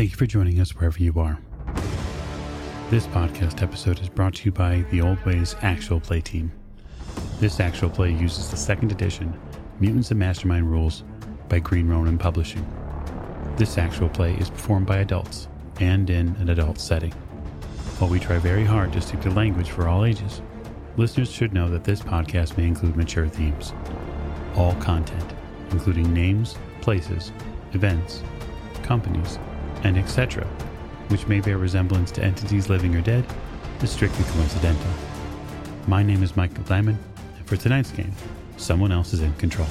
[0.00, 1.38] Thank you for joining us wherever you are.
[2.88, 6.50] This podcast episode is brought to you by the Old Ways Actual Play Team.
[7.38, 9.38] This actual play uses the second edition
[9.78, 11.04] Mutants and Mastermind rules
[11.50, 12.64] by Green Ronin Publishing.
[13.58, 15.48] This actual play is performed by adults
[15.80, 17.12] and in an adult setting.
[17.98, 20.40] While we try very hard to stick to language for all ages,
[20.96, 23.74] listeners should know that this podcast may include mature themes.
[24.56, 25.30] All content,
[25.72, 27.32] including names, places,
[27.74, 28.22] events,
[28.82, 29.38] companies,
[29.84, 30.46] and etc.,
[31.08, 33.24] which may bear resemblance to entities living or dead,
[33.82, 34.90] is strictly coincidental.
[35.88, 36.98] My name is Michael Diamond,
[37.36, 38.12] and for tonight's game,
[38.56, 39.68] someone else is in control.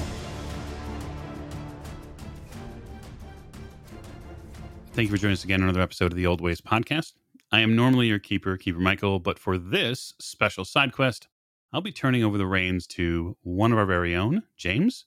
[4.92, 7.14] Thank you for joining us again on another episode of the Old Ways podcast.
[7.52, 11.28] I am normally your keeper, Keeper Michael, but for this special side quest,
[11.72, 15.04] I'll be turning over the reins to one of our very own, James.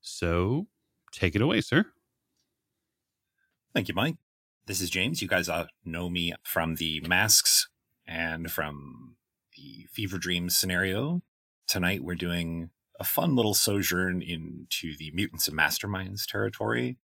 [0.00, 0.66] So
[1.12, 1.86] take it away, sir.
[3.74, 4.16] Thank you, Mike.
[4.68, 5.22] This is James.
[5.22, 7.70] You guys uh, know me from the masks
[8.06, 9.16] and from
[9.56, 11.22] the Fever Dreams scenario.
[11.66, 12.68] Tonight, we're doing
[13.00, 16.98] a fun little sojourn into the Mutants and Masterminds territory.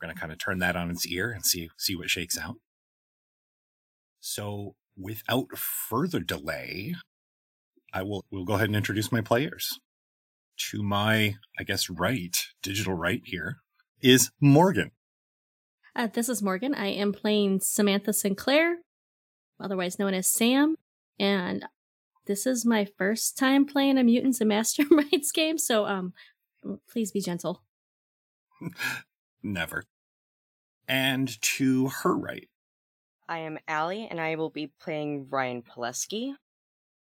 [0.00, 2.38] We're going to kind of turn that on its ear and see see what shakes
[2.38, 2.56] out.
[4.20, 6.94] So, without further delay,
[7.92, 9.78] I will will go ahead and introduce my players.
[10.70, 13.58] To my, I guess, right, digital right here
[14.00, 14.92] is Morgan.
[15.94, 16.74] Uh, this is Morgan.
[16.74, 18.78] I am playing Samantha Sinclair,
[19.60, 20.76] otherwise known as Sam,
[21.18, 21.66] and
[22.26, 26.14] this is my first time playing a Mutants and Masterminds game, so um,
[26.90, 27.62] please be gentle.
[29.42, 29.84] Never.
[30.88, 32.48] And to her right.
[33.28, 36.34] I am Allie, and I will be playing Ryan Pileski.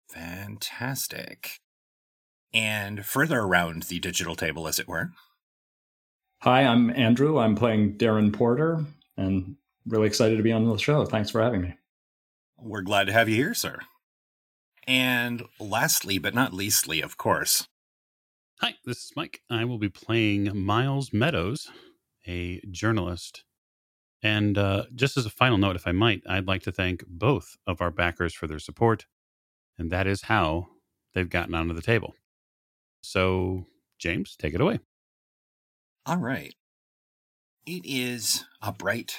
[0.08, 1.58] Fantastic.
[2.54, 5.10] And further around the digital table, as it were.
[6.42, 7.36] Hi, I'm Andrew.
[7.36, 8.84] I'm playing Darren Porter,
[9.16, 11.04] and really excited to be on the show.
[11.04, 11.74] Thanks for having me.
[12.56, 13.80] We're glad to have you here, sir.
[14.86, 17.66] And lastly, but not leastly, of course.
[18.60, 19.40] Hi, this is Mike.
[19.50, 21.72] I will be playing Miles Meadows,
[22.24, 23.42] a journalist.
[24.22, 27.56] And uh, just as a final note, if I might, I'd like to thank both
[27.66, 29.06] of our backers for their support.
[29.76, 30.68] And that is how
[31.14, 32.14] they've gotten onto the table.
[33.00, 33.66] So,
[33.98, 34.78] James, take it away.
[36.08, 36.54] All right.
[37.66, 39.18] It is a bright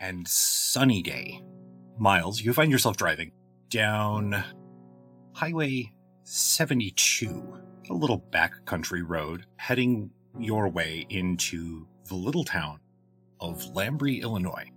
[0.00, 1.42] and sunny day.
[1.98, 3.32] Miles, you find yourself driving
[3.68, 4.42] down
[5.34, 7.58] Highway 72,
[7.90, 12.80] a little backcountry road, heading your way into the little town
[13.38, 14.70] of Lambree, Illinois.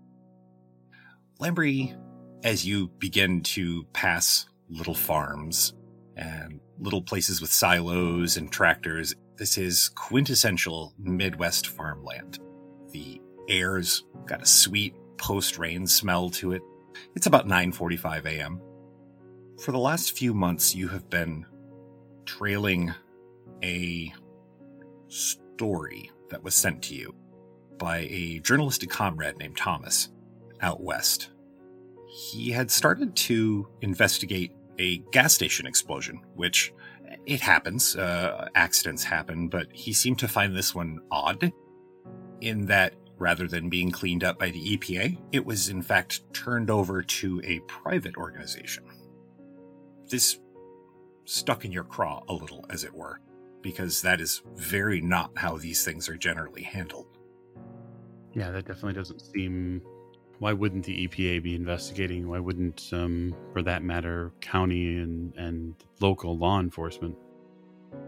[1.40, 1.98] Lambree,
[2.44, 5.74] as you begin to pass little farms
[6.18, 12.40] and little places with silos and tractors, this is quintessential Midwest farmland.
[12.92, 16.62] The air's got a sweet post-rain smell to it.
[17.16, 18.62] It's about 9:45 a.m.
[19.64, 21.46] For the last few months you have been
[22.26, 22.94] trailing
[23.64, 24.14] a
[25.08, 27.16] story that was sent to you
[27.78, 30.10] by a journalistic comrade named Thomas
[30.60, 31.30] out west.
[32.08, 36.74] He had started to investigate a gas station explosion, which
[37.30, 41.54] it happens, uh, accidents happen, but he seemed to find this one odd
[42.42, 46.72] in that rather than being cleaned up by the EPA, it was in fact turned
[46.72, 48.84] over to a private organization.
[50.08, 50.40] This
[51.26, 53.20] stuck in your craw a little, as it were,
[53.62, 57.06] because that is very not how these things are generally handled.
[58.34, 59.84] Yeah, that definitely doesn't seem.
[60.40, 62.30] Why wouldn't the EPA be investigating?
[62.30, 67.18] Why wouldn't, um, for that matter, county and, and local law enforcement?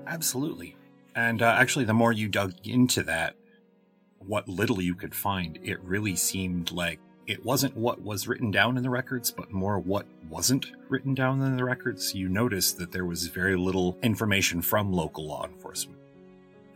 [0.08, 0.78] Absolutely.
[1.14, 3.36] And uh, actually, the more you dug into that,
[4.20, 8.78] what little you could find, it really seemed like it wasn't what was written down
[8.78, 12.16] in the records, but more what wasn't written down in the records.
[12.16, 16.00] You noticed that there was very little information from local law enforcement,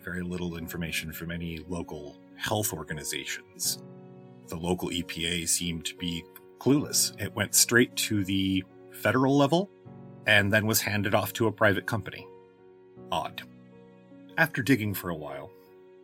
[0.04, 3.82] very little information from any local health organizations.
[4.48, 6.24] The local EPA seemed to be
[6.60, 7.20] clueless.
[7.22, 9.70] It went straight to the federal level
[10.28, 12.28] and then was handed off to a private company.
[13.12, 13.44] Odd.
[14.38, 15.52] After digging for a while,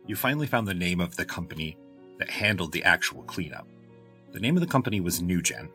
[0.06, 1.76] you finally found the name of the company
[2.18, 3.66] that handled the actual cleanup.
[4.32, 5.68] The name of the company was NewGen,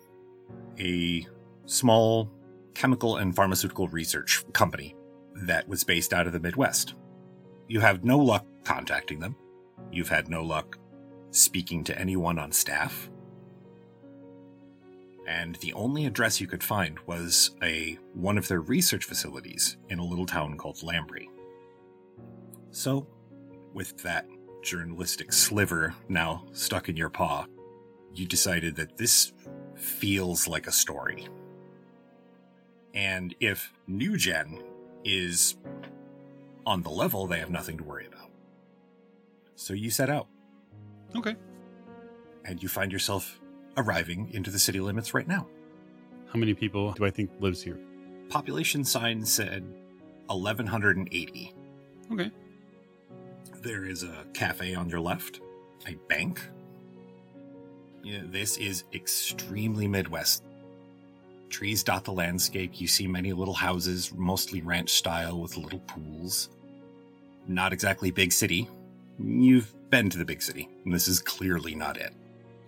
[0.79, 1.25] a
[1.65, 2.29] small
[2.73, 4.95] chemical and pharmaceutical research company
[5.35, 6.95] that was based out of the Midwest.
[7.67, 9.35] You have no luck contacting them.
[9.91, 10.77] You've had no luck
[11.31, 13.09] speaking to anyone on staff.
[15.27, 19.99] And the only address you could find was a one of their research facilities in
[19.99, 21.27] a little town called Lambree.
[22.71, 23.07] So,
[23.73, 24.25] with that
[24.61, 27.45] journalistic sliver now stuck in your paw,
[28.13, 29.33] you decided that this
[29.75, 31.27] feels like a story.
[32.93, 34.63] And if New Gen
[35.03, 35.55] is
[36.65, 38.29] on the level, they have nothing to worry about.
[39.55, 40.27] So you set out,
[41.17, 41.35] Okay.
[42.45, 43.39] and you find yourself
[43.75, 45.47] arriving into the city limits right now.
[46.31, 47.77] How many people do I think lives here?
[48.29, 49.63] Population sign said
[50.27, 51.53] 1180.
[52.11, 52.31] Okay.
[53.61, 55.41] There is a cafe on your left,
[55.87, 56.41] a bank.
[58.03, 60.43] Yeah, this is extremely Midwest.
[61.49, 62.79] Trees dot the landscape.
[62.79, 66.49] You see many little houses, mostly ranch style with little pools.
[67.47, 68.69] Not exactly big city.
[69.19, 72.13] You've been to the big city, and this is clearly not it.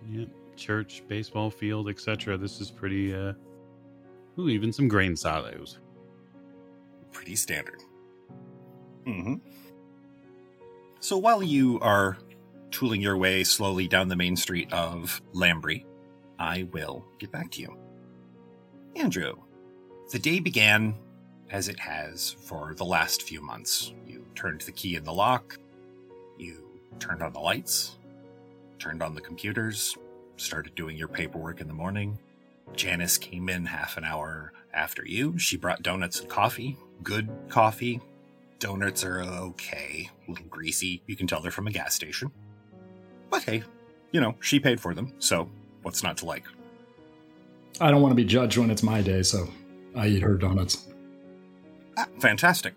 [0.10, 0.30] Yep.
[0.56, 2.38] Church, baseball field, etc.
[2.38, 3.13] This is pretty.
[3.13, 3.33] uh
[4.38, 5.80] Ooh, even some grain silos.
[7.12, 7.81] pretty standard.
[9.06, 9.36] hmm
[11.00, 12.18] So while you are
[12.71, 15.86] tooling your way slowly down the main street of Lambree,
[16.38, 17.77] I will get back to you.
[18.95, 19.33] Andrew,
[20.12, 20.95] the day began
[21.50, 23.94] as it has for the last few months.
[24.06, 25.57] You turned the key in the lock,
[26.38, 27.97] you turned on the lights,
[28.80, 29.97] turned on the computers,
[30.38, 32.18] started doing your paperwork in the morning.
[32.75, 35.38] Janice came in half an hour after you.
[35.38, 36.77] She brought donuts and coffee.
[37.03, 38.01] Good coffee.
[38.59, 40.09] Donuts are okay.
[40.27, 41.01] A little greasy.
[41.07, 42.31] You can tell they're from a gas station.
[43.30, 43.63] But hey,
[44.12, 45.50] you know, she paid for them, so
[45.81, 46.45] what's not to like?
[47.80, 49.47] I don't want to be judged when it's my day, so
[49.95, 50.88] I eat her donuts.
[51.97, 52.74] Ah, fantastic.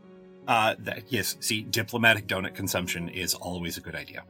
[0.47, 4.25] Uh, that, yes, see, diplomatic donut consumption is always a good idea.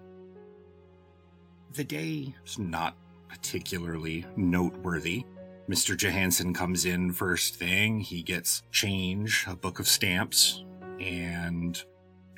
[1.72, 2.96] The day is not
[3.28, 5.24] particularly noteworthy.
[5.68, 5.96] Mr.
[5.96, 8.00] Johansson comes in first thing.
[8.00, 10.64] He gets change, a book of stamps,
[11.00, 11.82] and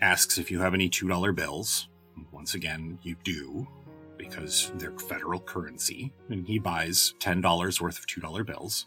[0.01, 1.89] asks if you have any $2 bills.
[2.31, 3.67] Once again, you do,
[4.17, 6.13] because they're federal currency.
[6.29, 8.87] And he buys $10 worth of $2 bills.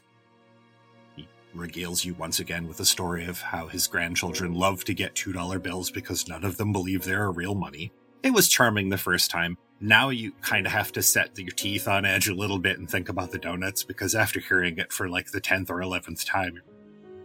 [1.55, 5.61] Regales you once again with a story of how his grandchildren love to get $2
[5.61, 7.91] bills because none of them believe they're real money.
[8.23, 9.57] It was charming the first time.
[9.79, 12.89] Now you kind of have to set your teeth on edge a little bit and
[12.89, 16.61] think about the donuts because after hearing it for like the 10th or 11th time,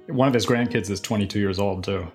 [0.06, 2.06] One of his grandkids is 22 years old, too.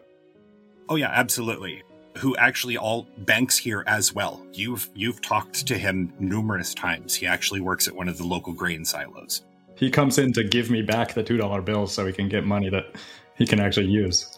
[0.89, 1.83] oh yeah, absolutely.
[2.18, 4.44] Who actually all banks here as well.
[4.53, 7.13] You've you've talked to him numerous times.
[7.13, 9.44] He actually works at one of the local grain silos.
[9.77, 12.69] He comes in to give me back the $2 bills so he can get money
[12.69, 12.95] that
[13.35, 14.38] he can actually use.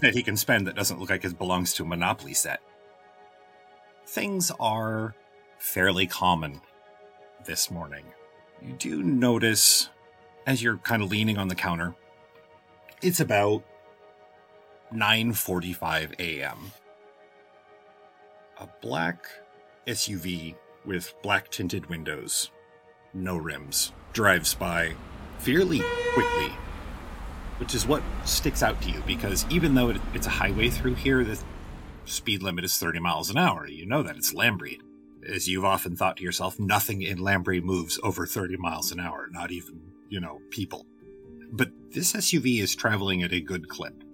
[0.00, 2.60] that he can spend that doesn't look like it belongs to a Monopoly set.
[4.06, 5.14] Things are
[5.58, 6.60] fairly common
[7.44, 8.04] this morning.
[8.62, 9.88] You do notice,
[10.46, 11.94] as you're kind of leaning on the counter,
[13.02, 13.64] it's about
[14.92, 16.72] 9:45 a.m.
[18.58, 19.26] A black
[19.86, 22.50] SUV with black tinted windows,
[23.12, 24.94] no rims, drives by
[25.38, 25.82] fairly
[26.14, 26.50] quickly
[27.58, 30.94] which is what sticks out to you because even though it, it's a highway through
[30.94, 31.38] here, the
[32.04, 33.66] speed limit is 30 miles an hour.
[33.66, 34.80] You know that it's Lambree.
[35.28, 39.28] As you've often thought to yourself, nothing in Lambree moves over 30 miles an hour,
[39.32, 40.86] not even, you know, people.
[41.50, 44.04] But this SUV is traveling at a good clip.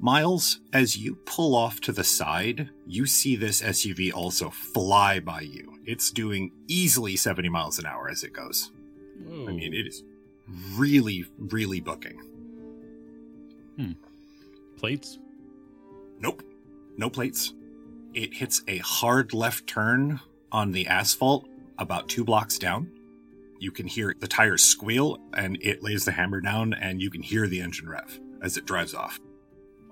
[0.00, 5.40] Miles, as you pull off to the side, you see this SUV also fly by
[5.40, 5.78] you.
[5.84, 8.72] It's doing easily 70 miles an hour as it goes.
[9.26, 10.02] I mean, it is
[10.74, 12.20] really, really booking.
[14.76, 15.18] plates.
[16.20, 16.42] Nope.
[16.96, 17.54] No plates.
[18.12, 20.20] It hits a hard left turn
[20.52, 22.90] on the asphalt about two blocks down.
[23.58, 27.22] You can hear the tires squeal and it lays the hammer down, and you can
[27.22, 29.18] hear the engine rev as it drives off.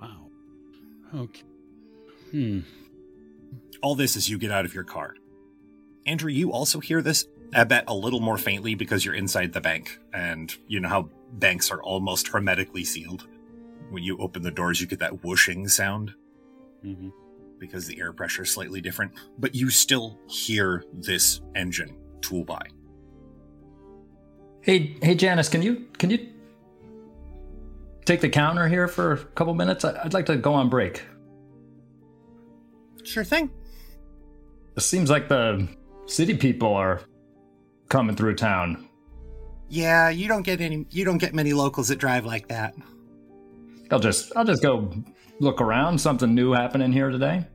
[0.00, 0.26] Wow.
[1.14, 1.43] Okay.
[2.31, 2.61] Hmm.
[3.83, 5.17] All this as you get out of your car.
[6.07, 9.61] Andrew, you also hear this, I bet a little more faintly because you're inside the
[9.61, 13.26] bank, and you know how banks are almost hermetically sealed.
[13.90, 16.14] When you open the doors, you get that whooshing sound.
[16.82, 17.11] hmm
[17.59, 22.61] because the air pressure is slightly different, but you still hear this engine tool by.
[24.62, 26.28] Hey, hey, Janice, can you can you
[28.04, 29.85] take the counter here for a couple minutes?
[29.85, 31.04] I- I'd like to go on break.
[33.04, 33.49] Sure thing.
[34.76, 35.68] It seems like the
[36.06, 37.00] city people are
[37.92, 38.88] coming through town.
[39.68, 42.75] Yeah, you don't get any you don't get many locals that drive like that.
[43.90, 44.90] I'll just I'll just go
[45.40, 45.99] look around.
[45.99, 47.46] Something new happening here today.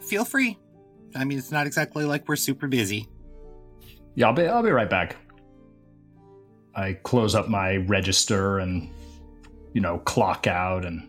[0.00, 0.58] Feel free.
[1.14, 3.08] I mean, it's not exactly like we're super busy.
[4.16, 5.16] Yeah, I'll be I'll be right back.
[6.74, 8.90] I close up my register and
[9.74, 11.08] you know clock out and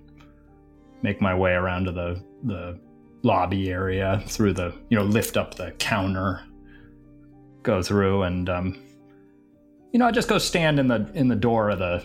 [1.02, 2.80] make my way around to the the
[3.24, 6.44] lobby area through the you know lift up the counter
[7.64, 8.80] go through, and um,
[9.92, 12.04] you know, I just go stand in the in the door of the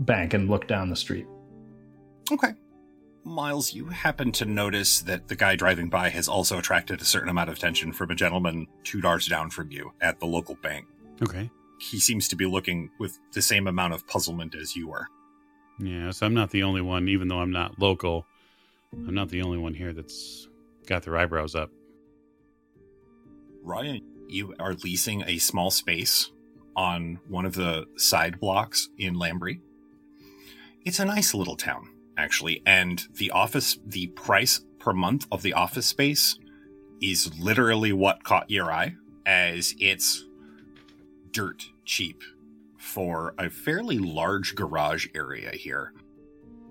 [0.00, 1.26] bank and look down the street.
[2.30, 2.54] Okay.
[3.24, 7.28] Miles, you happen to notice that the guy driving by has also attracted a certain
[7.28, 10.86] amount of attention from a gentleman two doors down from you at the local bank.
[11.20, 11.50] Okay.
[11.80, 15.08] He seems to be looking with the same amount of puzzlement as you are.
[15.78, 18.26] Yeah, so I'm not the only one, even though I'm not local.
[18.92, 20.48] I'm not the only one here that's
[20.86, 21.70] got their eyebrows up.
[23.62, 26.30] Ryan, you are leasing a small space
[26.74, 29.60] on one of the side blocks in Lambree.
[30.84, 35.54] It's a nice little town, actually, and the office, the price per month of the
[35.54, 36.38] office space
[37.00, 40.24] is literally what caught your eye, as it's
[41.32, 42.22] dirt cheap
[42.78, 45.92] for a fairly large garage area here.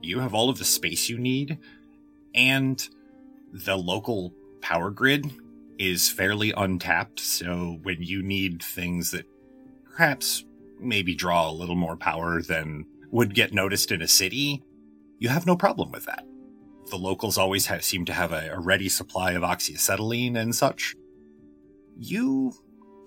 [0.02, 1.58] You have all of the space you need,
[2.34, 2.88] and
[3.52, 5.32] the local power grid
[5.78, 7.20] is fairly untapped.
[7.20, 9.26] So when you need things that
[9.92, 10.44] perhaps
[10.80, 14.64] maybe draw a little more power than would get noticed in a city,
[15.20, 16.26] you have no problem with that.
[16.90, 20.96] The locals always have, seem to have a, a ready supply of oxyacetylene and such.
[21.98, 22.54] You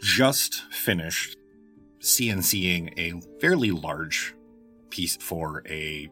[0.01, 1.37] just finished
[2.01, 4.35] CNCing a fairly large
[4.91, 6.09] piece for a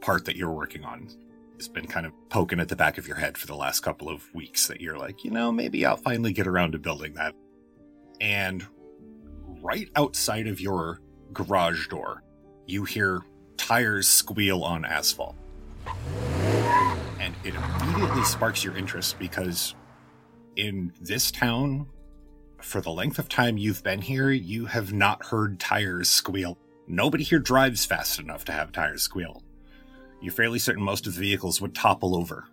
[0.00, 1.08] part that you're working on.
[1.60, 4.08] It's been kind of poking at the back of your head for the last couple
[4.08, 7.34] of weeks that you're like, you know, maybe I'll finally get around to building that.
[8.18, 8.66] And
[9.60, 11.02] right outside of your
[11.34, 12.22] garage door,
[12.64, 13.20] you hear
[13.58, 15.36] tires squeal on asphalt.
[17.20, 19.74] And it immediately sparks your interest because
[20.56, 21.88] in this town,
[22.62, 26.56] for the length of time you've been here, you have not heard tires squeal.
[26.88, 29.42] Nobody here drives fast enough to have tires squeal.
[30.20, 32.46] You're fairly certain most of the vehicles would topple over.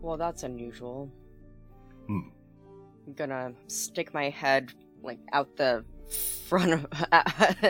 [0.00, 1.10] Well, that's unusual.
[2.06, 2.28] Hmm.
[3.06, 5.84] I'm gonna stick my head like out the
[6.48, 6.86] front of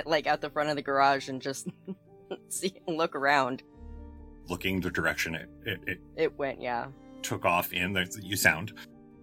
[0.06, 1.68] like out the front of the garage and just
[2.48, 3.62] see look around.
[4.48, 6.86] Looking the direction it, it, it It went, yeah.
[7.22, 8.72] took off in that you sound.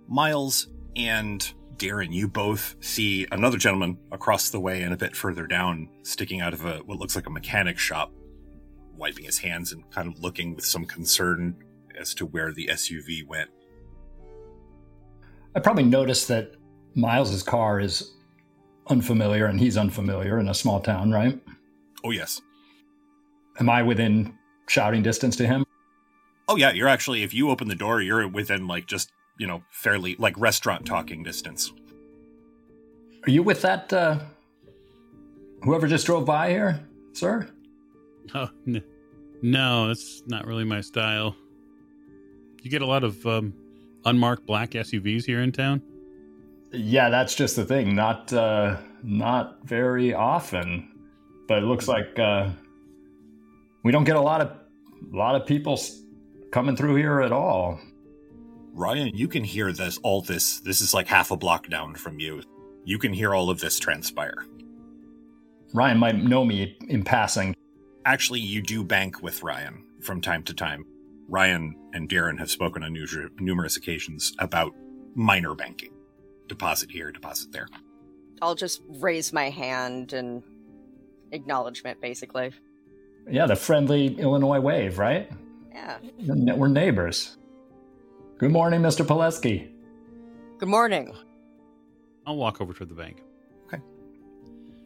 [0.07, 5.45] Miles and Darren, you both see another gentleman across the way and a bit further
[5.45, 8.11] down, sticking out of a what looks like a mechanic shop,
[8.99, 11.55] wiping his hands and kind of looking with some concern
[11.97, 13.49] as to where the SUV went.
[15.55, 16.51] I probably noticed that
[16.95, 18.13] Miles's car is
[18.87, 21.39] unfamiliar and he's unfamiliar in a small town, right?
[22.03, 22.41] Oh yes.
[23.59, 24.37] Am I within
[24.67, 25.65] shouting distance to him?
[26.47, 29.63] Oh yeah, you're actually if you open the door, you're within like just, you know,
[29.69, 31.71] fairly like restaurant talking distance.
[33.25, 34.19] Are you with that uh
[35.63, 36.79] whoever just drove by here,
[37.13, 37.49] sir?
[38.35, 38.83] Oh, n-
[39.41, 41.35] no, that's not really my style.
[42.61, 43.53] You get a lot of um,
[44.05, 45.81] unmarked black SUVs here in town.
[46.71, 47.95] Yeah, that's just the thing.
[47.95, 50.91] Not uh not very often.
[51.47, 52.49] But it looks like uh
[53.83, 54.51] we don't get a lot of
[55.11, 55.79] a lot of people
[56.51, 57.79] coming through here at all.
[58.73, 62.19] Ryan, you can hear this all this this is like half a block down from
[62.19, 62.43] you.
[62.85, 64.45] You can hear all of this transpire.
[65.73, 67.55] Ryan might know me in passing.
[68.05, 70.85] Actually, you do bank with Ryan from time to time.
[71.27, 72.97] Ryan and Darren have spoken on
[73.39, 74.73] numerous occasions about
[75.15, 75.91] minor banking.
[76.47, 77.67] Deposit here, deposit there.
[78.41, 80.41] I'll just raise my hand and
[81.31, 82.51] acknowledgement, basically.
[83.29, 85.29] Yeah, the friendly Illinois wave, right?
[85.71, 85.97] Yeah.
[86.55, 87.37] We're neighbors.
[88.39, 89.05] Good morning, Mr.
[89.05, 89.69] Pileski.
[90.57, 91.13] Good morning.
[92.25, 93.21] I'll walk over to the bank.
[93.67, 93.83] Okay.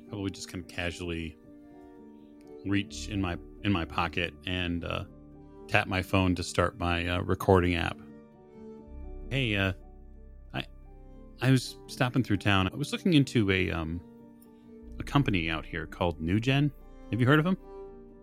[0.09, 1.37] Probably just kind of casually
[2.65, 5.03] reach in my in my pocket and uh,
[5.67, 7.97] tap my phone to start my uh, recording app.
[9.29, 9.73] Hey, uh,
[10.53, 10.65] I
[11.41, 12.69] I was stopping through town.
[12.71, 14.01] I was looking into a um
[14.99, 16.71] a company out here called NewGen.
[17.11, 17.57] Have you heard of them?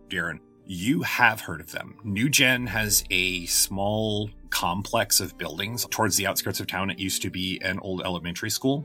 [0.09, 1.97] Darren, you have heard of them.
[2.05, 6.91] NewGen has a small complex of buildings towards the outskirts of town.
[6.91, 8.85] It used to be an old elementary school,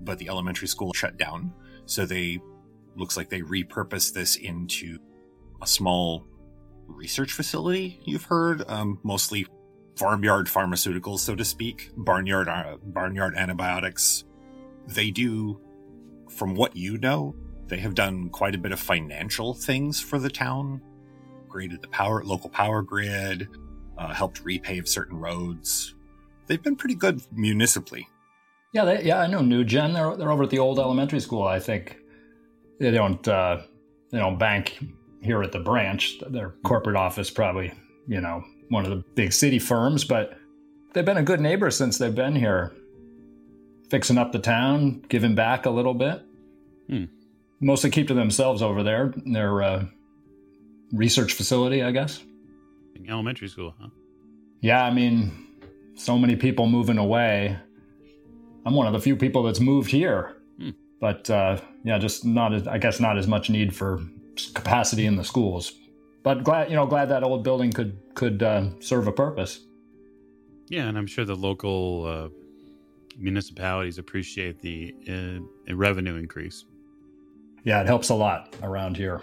[0.00, 1.52] but the elementary school shut down.
[1.86, 2.38] So they
[2.98, 4.98] looks like they repurposed this into
[5.62, 6.26] a small
[6.86, 8.00] research facility.
[8.04, 9.46] You've heard, um, mostly
[9.96, 14.24] farmyard pharmaceuticals, so to speak, barnyard uh, barnyard antibiotics.
[14.86, 15.60] They do,
[16.30, 17.34] from what you know,
[17.66, 20.80] they have done quite a bit of financial things for the town.
[21.48, 23.48] Graded the power local power grid,
[23.96, 25.94] uh, helped repave certain roads.
[26.46, 28.08] They've been pretty good municipally.
[28.72, 29.92] Yeah, they, yeah, I know New Gen.
[29.92, 31.42] They're they're over at the old elementary school.
[31.42, 31.98] I think
[32.78, 33.58] they don't uh,
[34.10, 34.78] they don't bank
[35.20, 36.18] here at the branch.
[36.28, 37.72] Their corporate office probably
[38.06, 40.36] you know one of the big city firms, but
[40.92, 42.72] they've been a good neighbor since they've been here.
[43.90, 46.22] fixing up the town, giving back a little bit.
[46.88, 47.04] Hmm.
[47.60, 49.12] Mostly keep to themselves over there.
[49.26, 49.84] Their uh,
[50.92, 52.22] research facility, I guess.
[53.08, 53.88] Elementary school, huh?
[54.60, 55.32] Yeah, I mean,
[55.94, 57.58] so many people moving away.
[58.66, 60.36] I'm one of the few people that's moved here.
[60.60, 60.70] Hmm.
[61.00, 61.58] But uh,
[61.88, 64.02] yeah, just not as I guess not as much need for
[64.54, 65.72] capacity in the schools.
[66.22, 69.60] But glad you know glad that old building could could uh, serve a purpose.
[70.68, 72.28] Yeah, and I'm sure the local uh,
[73.18, 76.66] municipalities appreciate the uh, revenue increase.
[77.64, 79.22] Yeah, it helps a lot around here.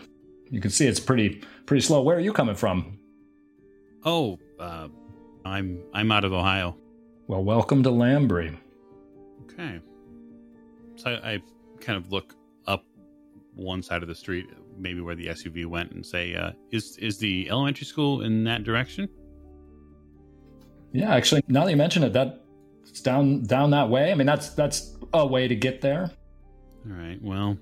[0.49, 2.01] You can see it's pretty pretty slow.
[2.01, 2.97] Where are you coming from?
[4.03, 4.87] Oh, uh,
[5.45, 6.75] I'm I'm out of Ohio.
[7.27, 8.57] Well, welcome to Lambree.
[9.43, 9.79] Okay.
[10.95, 11.41] So I, I
[11.79, 12.34] kind of look
[13.55, 14.47] one side of the street,
[14.77, 18.63] maybe where the SUV went, and say, uh, "Is is the elementary school in that
[18.63, 19.09] direction?"
[20.93, 24.11] Yeah, actually, now that you mention it, that's down down that way.
[24.11, 26.11] I mean, that's that's a way to get there.
[26.85, 27.21] All right.
[27.21, 27.57] Well,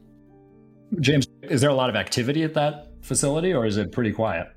[0.99, 4.47] James, is there a lot of activity at that facility, or is it pretty quiet?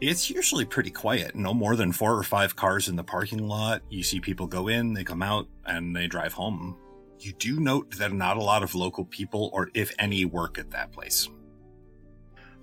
[0.00, 1.34] It's usually pretty quiet.
[1.34, 3.82] No more than four or five cars in the parking lot.
[3.88, 6.76] You see people go in, they come out, and they drive home.
[7.20, 10.70] You do note that not a lot of local people, or if any, work at
[10.72, 11.28] that place.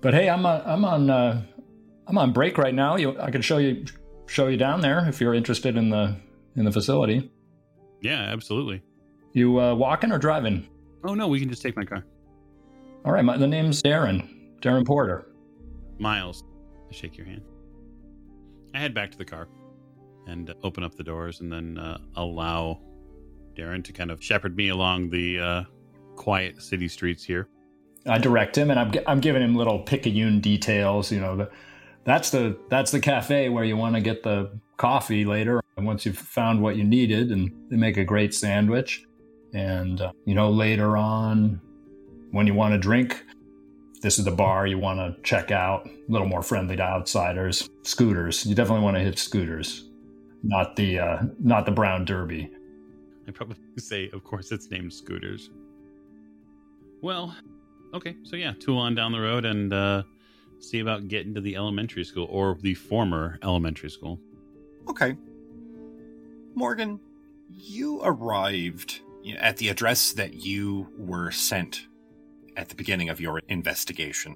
[0.00, 1.42] But hey, I'm on, I'm on uh,
[2.06, 2.96] I'm on break right now.
[2.96, 3.84] You, I can show you
[4.26, 6.16] show you down there if you're interested in the
[6.56, 7.30] in the facility.
[8.02, 8.82] yeah, absolutely.
[9.32, 10.68] You uh, walking or driving?
[11.04, 12.04] Oh no, we can just take my car.
[13.04, 14.28] All right, my, the name's Darren.
[14.60, 15.26] Darren Porter.
[15.98, 16.44] Miles,
[16.90, 17.42] I shake your hand.
[18.74, 19.48] I head back to the car
[20.26, 22.80] and uh, open up the doors, and then uh, allow
[23.54, 25.62] Darren to kind of shepherd me along the uh,
[26.16, 27.48] quiet city streets here.
[28.06, 31.12] I direct him, and I'm I'm giving him little picayune details.
[31.12, 31.50] You know, the,
[32.04, 35.60] that's the that's the cafe where you want to get the coffee later.
[35.76, 39.04] And once you've found what you needed, and they make a great sandwich.
[39.54, 41.60] And uh, you know, later on,
[42.32, 43.24] when you want to drink,
[44.02, 45.86] this is the bar you want to check out.
[45.86, 47.68] A little more friendly to outsiders.
[47.82, 49.88] Scooters, you definitely want to hit scooters,
[50.42, 52.50] not the uh, not the brown derby.
[53.26, 55.50] I probably say, of course, it's named Scooters.
[57.00, 57.34] Well,
[57.94, 60.02] okay, so yeah, tool on down the road and uh,
[60.60, 64.20] see about getting to the elementary school or the former elementary school.
[64.88, 65.16] Okay.
[66.54, 67.00] Morgan,
[67.48, 69.00] you arrived
[69.38, 71.86] at the address that you were sent
[72.56, 74.34] at the beginning of your investigation.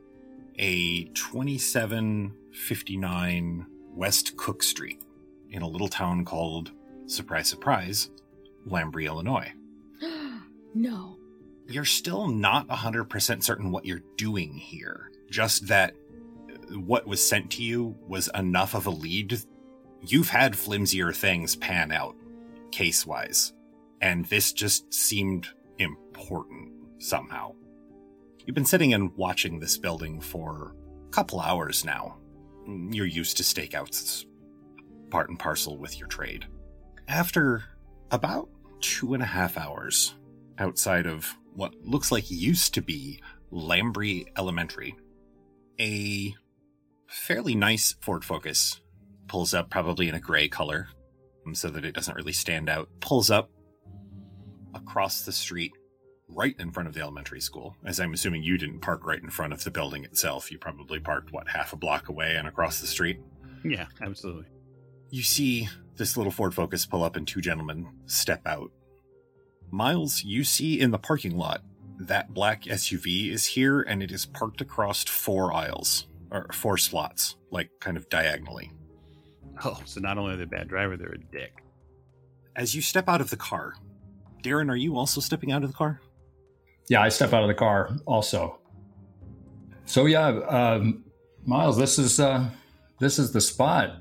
[0.59, 5.03] A 2759 West Cook Street
[5.51, 6.71] in a little town called,
[7.07, 8.11] surprise, surprise,
[8.67, 9.53] Lambree, Illinois.
[10.75, 11.19] no.
[11.69, 15.11] You're still not 100% certain what you're doing here.
[15.31, 15.95] Just that
[16.71, 19.41] what was sent to you was enough of a lead.
[20.01, 22.17] You've had flimsier things pan out,
[22.71, 23.53] case wise,
[24.01, 25.49] and this just seemed
[25.79, 27.55] important somehow.
[28.45, 30.75] You've been sitting and watching this building for
[31.07, 32.19] a couple hours now.
[32.67, 34.25] You're used to stakeouts,
[35.11, 36.47] part and parcel with your trade.
[37.09, 37.65] After
[38.11, 38.49] about
[38.81, 40.15] two and a half hours
[40.59, 43.21] outside of what looks like used to be
[43.53, 44.97] Lambree Elementary,
[45.81, 46.35] a
[47.07, 48.81] fairly nice Ford Focus
[49.29, 50.89] pulls up, probably in a gray color,
[51.53, 52.89] so that it doesn't really stand out.
[53.01, 53.51] Pulls up
[54.75, 55.73] across the street,
[56.29, 57.77] right in front of the elementary school.
[57.85, 60.51] As I'm assuming you didn't park right in front of the building itself.
[60.51, 63.21] You probably parked, what, half a block away and across the street?
[63.65, 64.47] Yeah, absolutely.
[65.11, 68.71] You see this little Ford Focus pull up and two gentlemen step out.
[69.71, 71.63] Miles, you see in the parking lot
[71.99, 77.37] that black SUV is here and it is parked across four aisles, or four slots,
[77.51, 78.73] like kind of diagonally.
[79.65, 81.63] Oh, so not only are they a bad driver, they're a dick.
[82.55, 83.75] As you step out of the car,
[84.43, 86.01] Darren, are you also stepping out of the car?
[86.89, 88.59] Yeah, I step out of the car also.
[89.87, 91.05] So yeah, um,
[91.45, 92.49] Miles, this is uh,
[93.01, 93.97] this is the spot.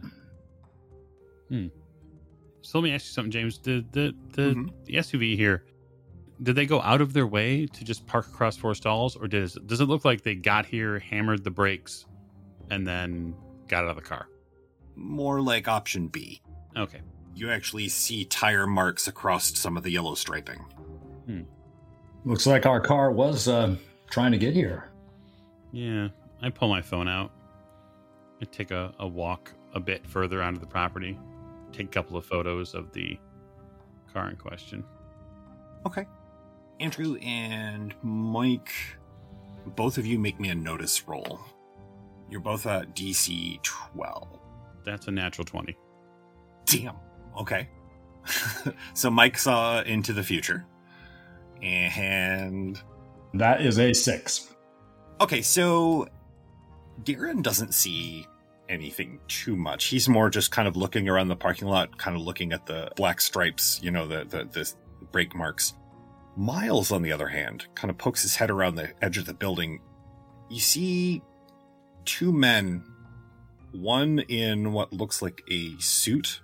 [2.66, 3.58] So let me ask you something, James.
[3.58, 4.70] Did the the, Mhm.
[4.86, 5.64] the SUV here?
[6.42, 9.54] Did they go out of their way to just park across four stalls, or does
[9.66, 12.06] does it look like they got here, hammered the brakes,
[12.72, 13.36] and then
[13.68, 14.28] got out of the car?
[14.96, 16.42] More like option B.
[16.76, 17.02] Okay.
[17.36, 20.66] You actually see tire marks across some of the yellow striping.
[22.24, 23.76] Looks like our car was uh,
[24.10, 24.90] trying to get here.
[25.72, 26.08] Yeah,
[26.42, 27.32] I pull my phone out.
[28.42, 31.20] I take a, a walk a bit further onto the property,
[31.76, 33.18] take a couple of photos of the
[34.14, 34.84] car in question.
[35.86, 36.06] Okay.
[36.80, 38.72] Andrew and Mike,
[39.76, 41.40] both of you make me a notice roll.
[42.30, 44.40] You're both at DC 12.
[44.84, 45.76] That's a natural 20.
[46.66, 46.96] Damn.
[47.40, 47.70] Okay.
[48.94, 50.66] so Mike saw into the future.
[51.62, 52.80] And
[53.34, 54.54] That is a six.
[55.22, 56.08] okay, so
[57.04, 58.26] Darren doesn't see
[58.70, 59.86] anything too much.
[59.86, 62.92] He's more just kind of looking around the parking lot, kind of looking at the
[62.96, 64.74] black stripes, you know, the the, the
[65.12, 65.74] brake marks.
[66.38, 69.34] Miles, on the other hand, kind of pokes his head around the edge of the
[69.34, 69.80] building.
[70.50, 71.22] You see
[72.04, 72.84] two men,
[73.72, 76.42] one in what looks like a suit,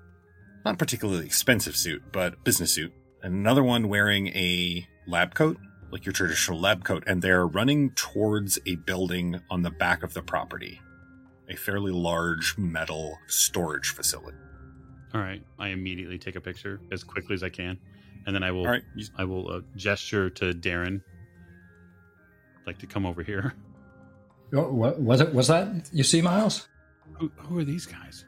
[0.63, 5.57] not particularly expensive suit, but business suit, and another one wearing a lab coat,
[5.91, 10.13] like your traditional lab coat, and they're running towards a building on the back of
[10.13, 10.79] the property,
[11.51, 14.37] a fairly large metal storage facility.
[15.13, 15.43] All right.
[15.59, 17.77] I immediately take a picture as quickly as I can,
[18.25, 21.01] and then I will All right, you- I will uh, gesture to Darren,
[22.65, 23.53] like to come over here.
[24.53, 25.33] Oh, What was it?
[25.33, 26.67] Was that you see, Miles?
[27.13, 28.25] Who, who are these guys?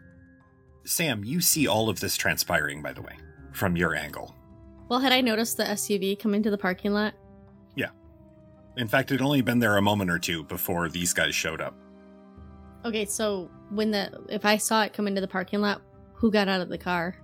[0.85, 3.17] Sam, you see all of this transpiring, by the way,
[3.51, 4.33] from your angle.
[4.87, 7.13] Well, had I noticed the SUV come into the parking lot?
[7.75, 7.89] Yeah.
[8.77, 11.59] In fact, it had only been there a moment or two before these guys showed
[11.59, 11.75] up.
[12.85, 15.81] Okay, so when the if I saw it come into the parking lot,
[16.13, 17.15] who got out of the car?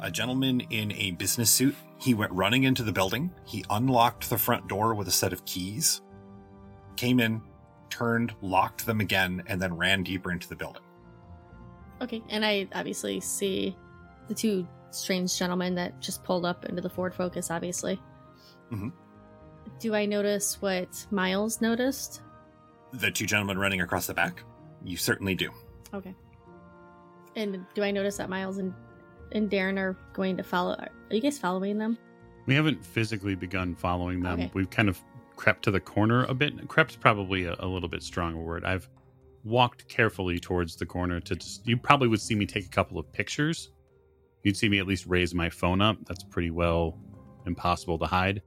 [0.00, 1.76] A gentleman in a business suit.
[1.98, 3.30] He went running into the building.
[3.46, 6.02] He unlocked the front door with a set of keys,
[6.96, 7.40] came in,
[7.90, 10.82] turned, locked them again, and then ran deeper into the building.
[12.00, 13.76] Okay, and I obviously see
[14.26, 17.50] the two strange gentlemen that just pulled up into the Ford Focus.
[17.52, 18.00] Obviously.
[18.72, 18.92] Mhm.
[19.78, 22.22] Do I notice what Miles noticed?
[22.92, 24.42] The two gentlemen running across the back?
[24.84, 25.50] You certainly do.
[25.94, 26.14] Okay.
[27.36, 28.74] And do I notice that Miles and
[29.32, 30.74] and Darren are going to follow?
[30.74, 31.96] Are you guys following them?
[32.46, 34.40] We haven't physically begun following them.
[34.40, 34.50] Okay.
[34.52, 35.00] We've kind of
[35.36, 36.68] crept to the corner a bit.
[36.68, 38.64] Crept's probably a, a little bit stronger word.
[38.64, 38.88] I've
[39.44, 41.66] walked carefully towards the corner to just.
[41.66, 43.70] You probably would see me take a couple of pictures.
[44.42, 45.96] You'd see me at least raise my phone up.
[46.06, 46.98] That's pretty well
[47.46, 48.42] impossible to hide.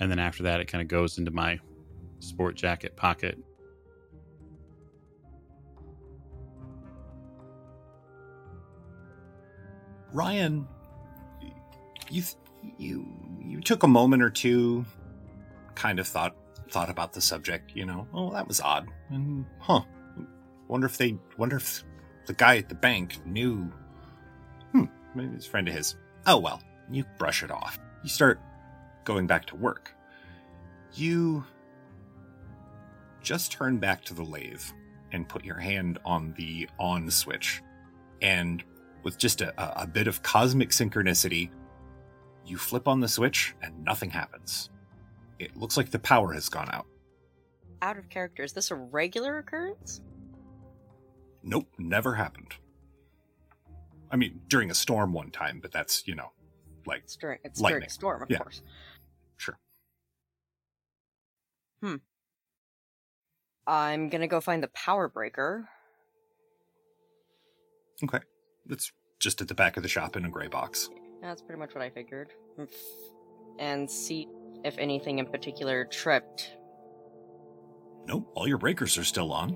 [0.00, 1.58] And then after that, it kind of goes into my
[2.20, 3.38] sport jacket pocket.
[10.12, 10.66] Ryan,
[12.10, 12.22] you
[12.78, 13.06] you
[13.40, 14.84] you took a moment or two,
[15.74, 16.34] kind of thought
[16.70, 17.72] thought about the subject.
[17.74, 19.82] You know, oh, that was odd, and huh.
[20.68, 21.82] Wonder if they wonder if
[22.26, 23.72] the guy at the bank knew.
[24.72, 25.96] Hmm, maybe it's a friend of his.
[26.26, 27.78] Oh well, you brush it off.
[28.02, 28.38] You start
[29.04, 29.94] going back to work.
[30.92, 31.44] You
[33.22, 34.62] just turn back to the lathe
[35.12, 37.62] and put your hand on the on switch,
[38.20, 38.62] and
[39.02, 41.50] with just a, a, bit of cosmic synchronicity,
[42.44, 44.70] you flip on the switch and nothing happens.
[45.38, 46.86] It looks like the power has gone out.
[47.80, 50.00] Out of character, is this a regular occurrence?
[51.42, 52.54] Nope, never happened.
[54.10, 56.32] I mean, during a storm one time, but that's, you know,
[56.86, 57.86] like, It's during it's during Lightning.
[57.86, 58.38] a storm, of Yeah.
[58.38, 58.62] course.
[59.36, 59.58] sure.
[61.82, 61.96] Hmm.
[63.66, 65.68] I'm gonna go find the power breaker.
[68.02, 68.20] Okay.
[68.68, 70.90] It's just at the back of the shop in a gray box.
[71.22, 72.30] That's pretty much what I figured.
[73.58, 74.28] And see
[74.64, 76.52] if anything in particular tripped.
[78.06, 79.50] Nope, all your breakers are still on.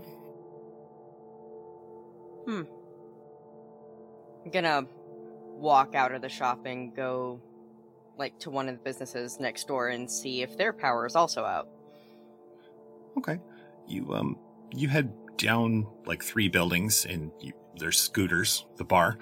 [2.47, 2.63] Hmm.
[4.45, 4.87] I'm gonna
[5.63, 7.41] walk out of the shop and go
[8.19, 11.45] like to one of the businesses next door and see if their power is also
[11.45, 11.69] out.
[13.17, 13.39] Okay.
[13.87, 14.37] You um
[14.75, 19.19] you head down like three buildings and you, there's scooters, the bar.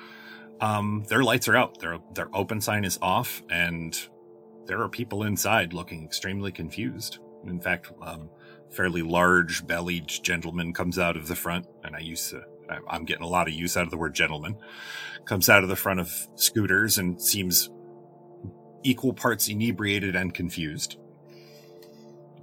[0.60, 1.78] Um their lights are out.
[1.80, 3.98] Their their open sign is off and
[4.66, 7.18] there are people inside looking extremely confused.
[7.46, 8.30] In fact, um
[8.70, 13.04] fairly large bellied gentleman comes out of the front and I use to I- I'm
[13.04, 14.56] getting a lot of use out of the word gentleman.
[15.24, 17.70] Comes out of the front of scooters and seems
[18.82, 20.96] equal parts inebriated and confused.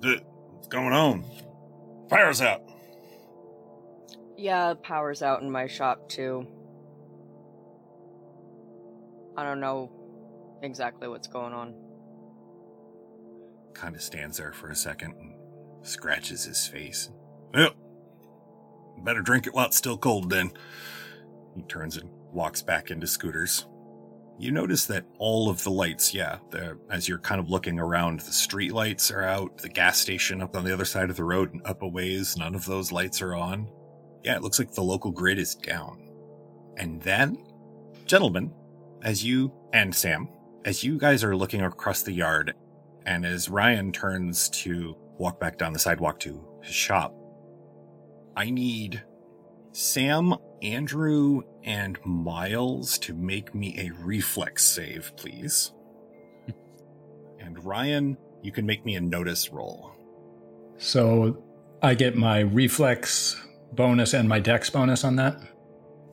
[0.01, 1.25] The, what's going on?
[2.09, 2.61] Fire's out.
[4.37, 6.45] Yeah, power's out in my shop too.
[9.35, 9.91] I don't know
[10.61, 11.73] exactly what's going on.
[13.73, 15.33] Kind of stands there for a second and
[15.81, 17.09] scratches his face.
[17.53, 17.71] Well,
[19.03, 20.51] better drink it while it's still cold then.
[21.55, 23.65] He turns and walks back into scooters.
[24.39, 26.37] You notice that all of the lights, yeah,
[26.91, 30.55] as you're kind of looking around, the street lights are out, the gas station up
[30.55, 33.19] on the other side of the road and up a ways, none of those lights
[33.23, 33.67] are on.
[34.27, 36.05] Yeah, it looks like the local grid is down.
[36.75, 37.37] And then,
[38.05, 38.51] gentlemen,
[39.01, 40.27] as you and Sam,
[40.65, 42.53] as you guys are looking across the yard,
[43.05, 47.15] and as Ryan turns to walk back down the sidewalk to his shop,
[48.35, 49.01] I need
[49.71, 55.71] Sam, Andrew, and Miles to make me a reflex save, please.
[57.39, 59.93] and Ryan, You can make me a notice roll.
[60.79, 61.41] So
[61.81, 63.41] I get my reflex
[63.73, 65.39] bonus and my dex bonus on that.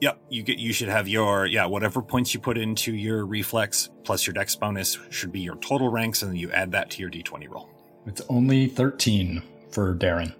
[0.00, 3.90] Yep, you get you should have your yeah, whatever points you put into your reflex
[4.04, 7.00] plus your dex bonus should be your total ranks and then you add that to
[7.00, 7.70] your d20 roll.
[8.06, 10.34] It's only 13 for Darren.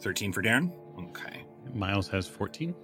[0.00, 0.72] 13 for Darren.
[0.98, 1.44] Okay.
[1.72, 2.74] Miles has 14.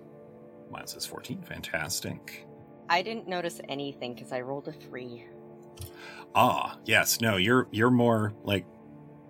[0.70, 1.42] Miles has 14.
[1.42, 2.46] Fantastic.
[2.88, 5.24] I didn't notice anything because I rolled a three.
[6.34, 7.20] Ah, yes.
[7.20, 8.64] No, you're you're more like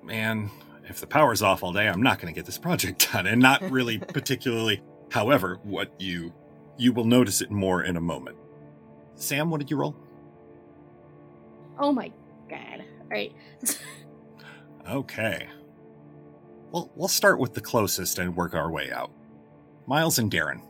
[0.02, 0.50] man,
[0.92, 3.40] if the power's off all day, I'm not going to get this project done and
[3.40, 6.32] not really particularly however, what you
[6.78, 8.36] you will notice it more in a moment.
[9.14, 9.94] Sam, what did you roll?
[11.78, 12.10] Oh my
[12.48, 12.84] god.
[13.00, 13.32] All right.
[14.90, 15.46] Okay.
[16.72, 19.12] Well, we'll start with the closest and work our way out.
[19.86, 20.60] Miles and Darren,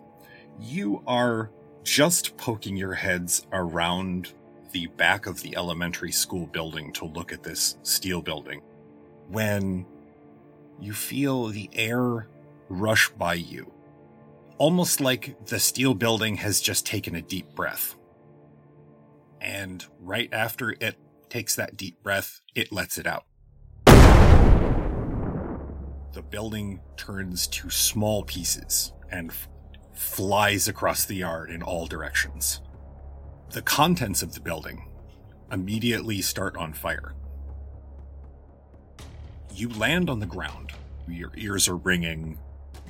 [0.60, 1.50] you are
[1.82, 4.34] just poking your heads around
[4.72, 8.60] the back of the elementary school building to look at this steel building
[9.28, 9.86] when
[10.80, 12.28] you feel the air
[12.68, 13.72] rush by you.
[14.58, 17.96] Almost like the steel building has just taken a deep breath.
[19.40, 20.96] And right after it
[21.28, 23.24] takes that deep breath, it lets it out.
[26.12, 29.48] The building turns to small pieces and f-
[29.94, 32.60] flies across the yard in all directions.
[33.50, 34.88] The contents of the building
[35.50, 37.14] immediately start on fire.
[39.54, 40.72] You land on the ground.
[41.06, 42.38] Your ears are ringing.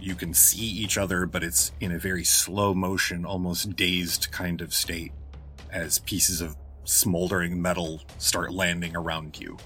[0.01, 4.61] You can see each other, but it's in a very slow motion, almost dazed kind
[4.61, 5.13] of state
[5.71, 9.57] as pieces of smoldering metal start landing around you.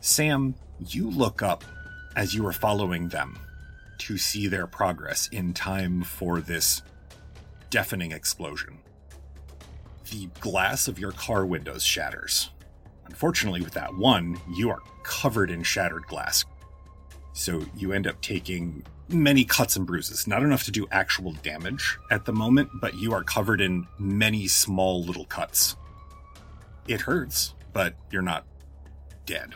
[0.00, 1.64] Sam, you look up
[2.16, 3.38] as you are following them
[3.98, 6.82] to see their progress in time for this
[7.70, 8.78] deafening explosion.
[10.10, 12.50] The glass of your car windows shatters.
[13.06, 16.44] Unfortunately, with that one, you are covered in shattered glass.
[17.32, 20.26] So you end up taking many cuts and bruises.
[20.26, 24.46] Not enough to do actual damage at the moment, but you are covered in many
[24.46, 25.76] small little cuts.
[26.88, 28.44] It hurts, but you're not
[29.26, 29.54] dead.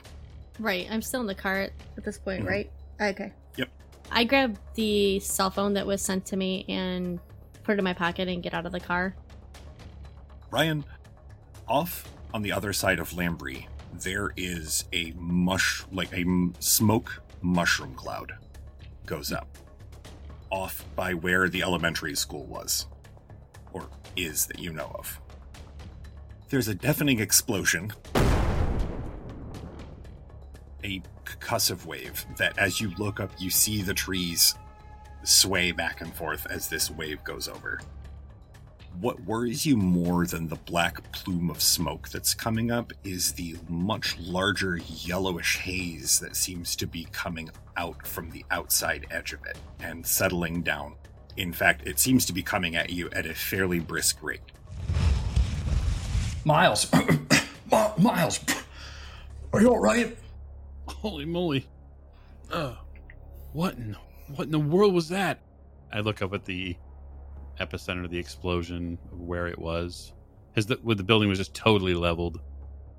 [0.59, 0.89] right.
[0.91, 1.73] I'm still in the car at,
[2.05, 2.49] this point, Mhm.
[2.49, 2.73] right?
[3.01, 3.33] Okay.
[3.57, 3.69] Yep.
[4.11, 7.21] I grab the cell phone that was sent to me and
[7.63, 9.15] put it in my pocket and get out of the car.
[10.51, 10.85] Ryan,
[11.69, 16.25] off on the other side of Lambree, there is a mush, like a
[16.59, 18.35] smoke mushroom cloud
[19.07, 19.49] goes up.
[20.51, 22.87] Off by where the elementary school was,
[23.73, 25.21] or is that you know of.
[26.49, 27.93] There's a deafening explosion,
[30.85, 34.55] a concussive wave that as you look up, you see the trees
[35.25, 37.81] sway back and forth as this wave goes over
[39.01, 43.57] what worries you more than the black plume of smoke that's coming up is the
[43.69, 49.45] much larger yellowish haze that seems to be coming out from the outside edge of
[49.47, 50.95] it and settling down.
[51.37, 54.41] In fact, it seems to be coming at you at a fairly brisk rate.
[56.45, 56.91] Miles.
[57.71, 58.41] Mi- Miles.
[59.53, 60.17] Are you all right?
[60.89, 61.67] Holy moly.
[62.51, 62.75] Uh,
[63.53, 63.97] what in
[64.35, 65.41] what in the world was that?
[65.93, 66.77] I look up at the
[67.61, 70.13] epicenter of the explosion of where it was.
[70.55, 72.41] Has the the building was just totally leveled.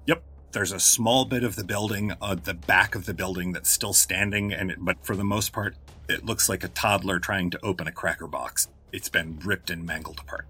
[0.06, 3.70] Yep, there's a small bit of the building, uh, the back of the building that's
[3.70, 5.76] still standing, and it, but for the most part,
[6.08, 8.68] it looks like a toddler trying to open a cracker box.
[8.92, 10.48] It's been ripped and mangled apart.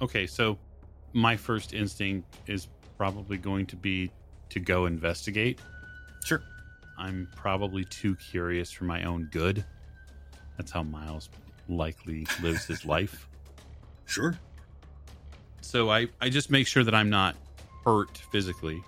[0.00, 0.58] Okay, so
[1.12, 4.10] my first instinct is probably going to be
[4.50, 5.60] to go investigate.
[6.24, 6.42] Sure.
[6.98, 9.64] I'm probably too curious for my own good.
[10.56, 11.28] That's how Miles
[11.68, 13.28] likely lives his life.
[14.06, 14.38] Sure.
[15.60, 17.36] So I, I just make sure that I'm not
[17.84, 18.82] hurt physically.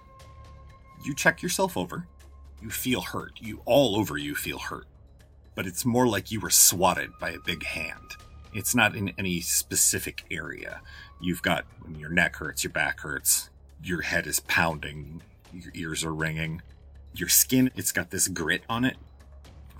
[1.05, 2.07] you check yourself over.
[2.63, 3.33] You feel hurt.
[3.41, 4.87] You all over you feel hurt.
[5.55, 8.17] But it's more like you were swatted by a big hand.
[8.55, 10.81] It's not in any specific area.
[11.21, 13.51] You've got when your neck hurts, your back hurts,
[13.83, 16.63] your head is pounding, your ears are ringing.
[17.15, 18.97] Your skin, it's got this grit on it.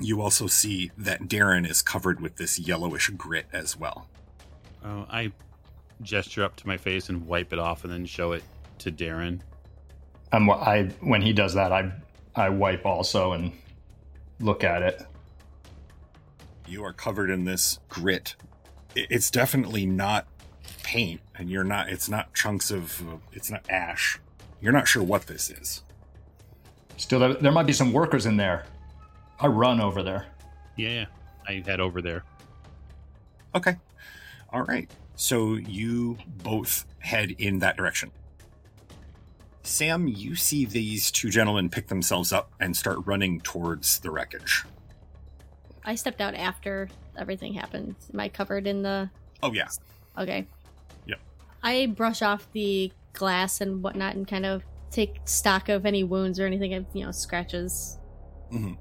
[0.01, 4.09] You also see that Darren is covered with this yellowish grit as well.
[4.85, 5.33] Uh, I
[6.03, 8.43] gesture up to my face and wipe it off and then show it
[8.79, 9.41] to Darren.
[10.33, 11.93] And wh- I, when he does that, I,
[12.35, 13.53] I wipe also and
[14.39, 15.03] look at it.
[16.69, 18.37] you are covered in this grit.
[18.95, 20.27] It's definitely not
[20.83, 21.89] paint, and you're not.
[21.89, 23.01] It's not chunks of.
[23.09, 24.19] uh, It's not ash.
[24.61, 25.83] You're not sure what this is.
[26.97, 28.65] Still, there, there might be some workers in there.
[29.39, 30.27] I run over there.
[30.77, 31.07] Yeah, yeah.
[31.47, 32.25] I head over there.
[33.55, 33.77] Okay.
[34.53, 34.91] All right.
[35.17, 38.11] So you both head in that direction.
[39.63, 44.65] Sam, you see these two gentlemen pick themselves up and start running towards the wreckage.
[45.85, 47.97] I stepped out after everything happened.
[48.13, 49.11] Am I covered in the?
[49.43, 49.69] Oh, yeah.
[50.19, 50.47] Okay.
[51.07, 51.19] Yep.
[51.63, 56.39] I brush off the glass and whatnot and kind of take stock of any wounds
[56.39, 57.99] or anything, you know, scratches.
[58.51, 58.75] hmm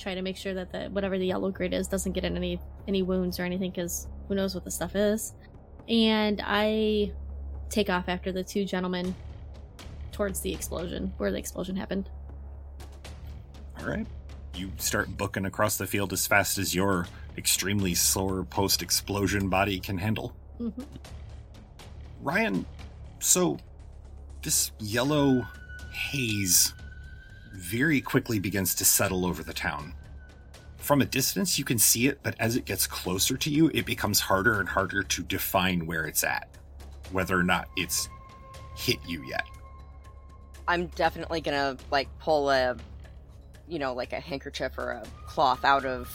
[0.00, 2.58] Try to make sure that the whatever the yellow grid is doesn't get in any
[2.88, 5.34] any wounds or anything because who knows what the stuff is.
[5.90, 7.12] And I
[7.68, 9.14] take off after the two gentlemen
[10.10, 12.08] towards the explosion where the explosion happened.
[13.78, 14.06] All right.
[14.54, 19.80] You start booking across the field as fast as your extremely sore post explosion body
[19.80, 20.34] can handle.
[20.58, 20.70] hmm
[22.22, 22.66] Ryan,
[23.18, 23.58] so
[24.42, 25.46] this yellow
[25.92, 26.74] haze
[27.52, 29.94] very quickly begins to settle over the town.
[30.78, 33.84] From a distance, you can see it, but as it gets closer to you, it
[33.84, 36.48] becomes harder and harder to define where it's at,
[37.12, 38.08] whether or not it's
[38.76, 39.44] hit you yet.
[40.66, 42.76] I'm definitely gonna like pull a,
[43.68, 46.08] you know, like a handkerchief or a cloth out of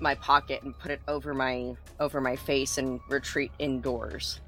[0.00, 4.40] my pocket and put it over my over my face and retreat indoors.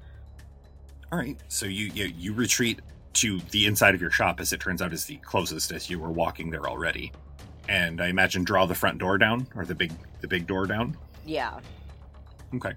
[1.11, 2.81] All right, so you, you you retreat
[3.15, 5.99] to the inside of your shop, as it turns out is the closest, as you
[5.99, 7.11] were walking there already.
[7.67, 10.97] And I imagine draw the front door down or the big the big door down.
[11.25, 11.59] Yeah.
[12.53, 12.73] Okay.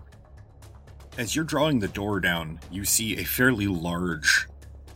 [1.19, 4.47] As you're drawing the door down, you see a fairly large,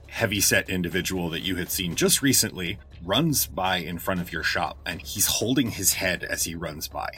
[0.06, 4.78] heavy-set individual that you had seen just recently runs by in front of your shop,
[4.86, 7.08] and he's holding his head as he runs by.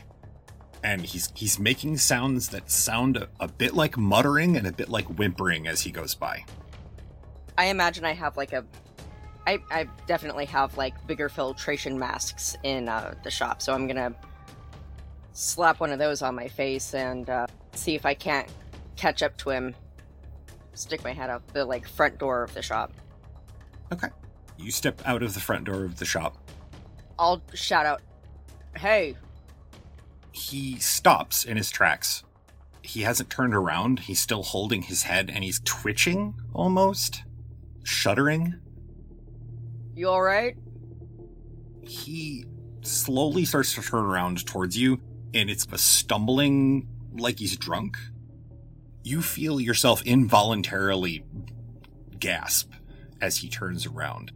[0.83, 4.89] And he's he's making sounds that sound a, a bit like muttering and a bit
[4.89, 6.45] like whimpering as he goes by.
[7.57, 8.65] I imagine I have like a
[9.47, 14.15] I, I definitely have like bigger filtration masks in uh, the shop, so I'm gonna
[15.33, 18.49] slap one of those on my face and uh, see if I can't
[18.97, 19.75] catch up to him.
[20.73, 22.93] Stick my head out the like front door of the shop.
[23.93, 24.09] Okay.
[24.57, 26.37] You step out of the front door of the shop.
[27.19, 28.01] I'll shout out,
[28.77, 29.17] "Hey!"
[30.33, 32.25] He stops in his tracks.
[32.83, 34.01] He hasn't turned around.
[34.01, 37.24] He's still holding his head and he's twitching almost,
[37.85, 38.55] shuddering.
[39.95, 40.57] You all right?
[41.83, 42.45] He
[42.83, 45.01] slowly starts to turn around towards you
[45.33, 47.97] and it's a stumbling like he's drunk.
[49.03, 51.25] You feel yourself involuntarily
[52.19, 52.73] gasp
[53.21, 54.33] as he turns around.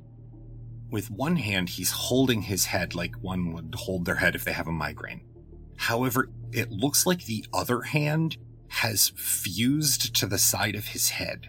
[0.90, 4.52] With one hand, he's holding his head like one would hold their head if they
[4.52, 5.22] have a migraine.
[5.76, 8.36] However, it looks like the other hand
[8.68, 11.48] has fused to the side of his head.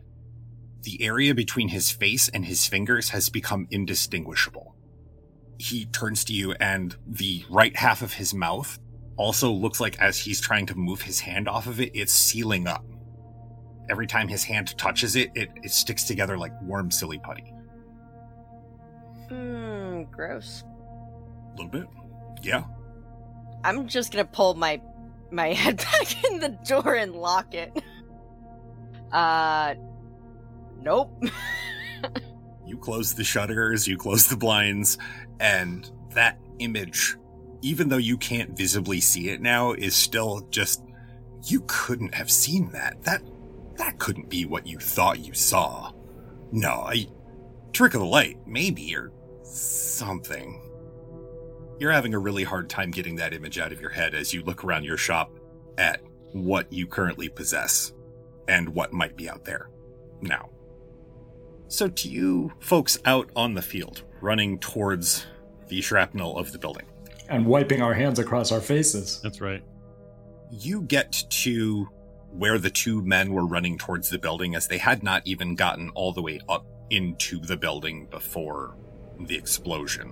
[0.84, 4.76] The area between his face and his fingers has become indistinguishable.
[5.58, 8.80] He turns to you, and the right half of his mouth
[9.18, 12.66] also looks like as he's trying to move his hand off of it, it's sealing
[12.68, 12.86] up.
[13.90, 17.54] Every time his hand touches it, it, it sticks together like warm silly putty.
[19.28, 20.64] Hmm, gross.
[20.64, 21.88] A little bit.
[22.42, 22.64] Yeah.
[23.64, 24.82] I'm just gonna pull my
[25.32, 27.84] my head back in the door and lock it.
[29.12, 29.74] Uh,
[30.82, 31.12] nope.
[32.70, 35.00] You close the shutters, you close the blinds,
[35.40, 37.18] and that image,
[37.64, 40.84] even though you can't visibly see it now, is still just.
[41.46, 43.02] You couldn't have seen that.
[43.02, 43.24] That
[43.78, 45.92] that couldn't be what you thought you saw.
[46.52, 47.08] No, I
[47.74, 49.12] trick of the light, maybe, or
[49.42, 50.62] something.
[51.80, 54.44] You're having a really hard time getting that image out of your head as you
[54.44, 55.32] look around your shop
[55.80, 56.02] at
[56.34, 57.94] what you currently possess
[58.48, 59.72] and what might be out there
[60.22, 60.50] now.
[61.70, 65.26] So, to you folks out on the field, running towards
[65.68, 66.86] the shrapnel of the building,
[67.30, 69.22] And wiping our hands across our faces.
[69.22, 69.64] That's right.
[70.52, 71.88] you get to
[72.32, 75.90] where the two men were running towards the building as they had not even gotten
[75.92, 78.76] all the way up into the building before
[79.20, 80.12] the explosion.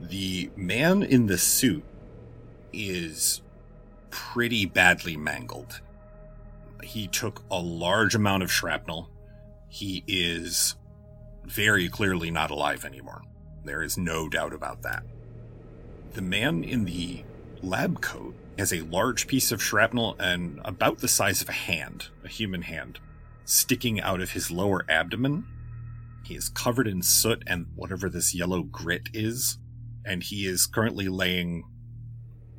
[0.00, 1.84] The man in the suit
[2.72, 3.42] is
[4.10, 5.80] pretty badly mangled.
[6.82, 9.10] He took a large amount of shrapnel.
[9.68, 10.74] He is
[11.50, 13.22] very clearly not alive anymore.
[13.64, 15.02] There is no doubt about that.
[16.12, 17.24] The man in the
[17.62, 22.08] lab coat has a large piece of shrapnel and about the size of a hand,
[22.24, 23.00] a human hand,
[23.44, 25.44] sticking out of his lower abdomen.
[26.24, 29.58] He is covered in soot and whatever this yellow grit is,
[30.04, 31.64] and he is currently laying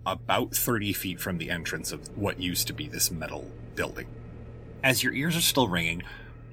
[0.05, 4.07] about 30 feet from the entrance of what used to be this metal building.
[4.83, 6.03] As your ears are still ringing,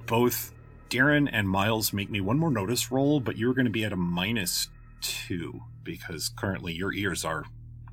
[0.06, 0.52] both
[0.90, 3.92] Darren and Miles make me one more notice roll, but you're going to be at
[3.92, 4.68] a minus
[5.00, 7.44] two because currently your ears are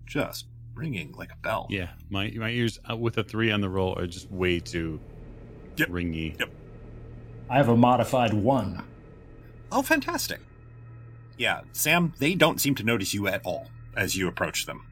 [0.06, 1.68] just ringing like a bell.
[1.70, 5.00] Yeah, my my ears uh, with a three on the roll are just way too
[5.78, 5.90] Yep.
[5.90, 6.40] ringy.
[6.40, 6.50] Yep.
[7.50, 8.84] I have a modified one.
[9.72, 10.40] Oh, fantastic.
[11.38, 14.88] Yeah, Sam, they don't seem to notice you at all as you approach them.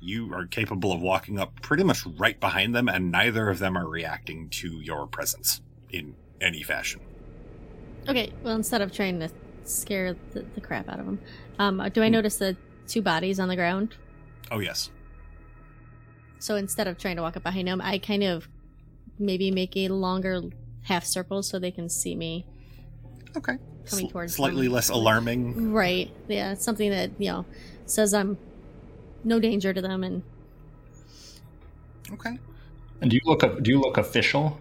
[0.00, 3.76] You are capable of walking up pretty much right behind them, and neither of them
[3.78, 7.00] are reacting to your presence in any fashion.
[8.08, 9.28] Okay, well, instead of trying to
[9.64, 11.18] scare the, the crap out of them,
[11.58, 13.94] um, do I notice the two bodies on the ground?
[14.50, 14.90] Oh, yes.
[16.38, 18.48] So instead of trying to walk up behind them, I kind of
[19.18, 20.42] maybe make a longer
[20.82, 22.46] half circle so they can see me.
[23.36, 23.54] Okay.
[23.86, 24.74] Coming Sl- towards Slightly them.
[24.74, 25.72] less alarming.
[25.72, 26.10] Right.
[26.28, 27.44] Yeah, it's something that, you know,
[27.86, 28.38] says I'm
[29.24, 30.22] no danger to them and
[32.12, 32.38] Okay.
[33.00, 34.60] And do you look do you look official?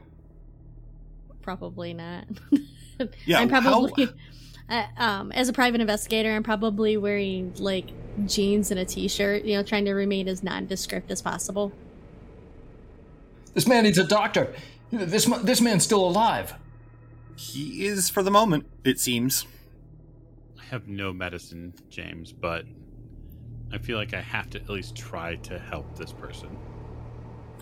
[1.41, 2.25] probably not.
[3.25, 4.09] Yeah, I'm how- probably
[4.69, 7.91] uh, um as a private investigator, I'm probably wearing like
[8.25, 11.71] jeans and a t-shirt, you know, trying to remain as nondescript as possible.
[13.53, 14.53] This man needs a doctor.
[14.91, 16.53] This this man's still alive.
[17.35, 19.45] He is for the moment, it seems.
[20.59, 22.65] I have no medicine, James, but
[23.73, 26.57] I feel like I have to at least try to help this person.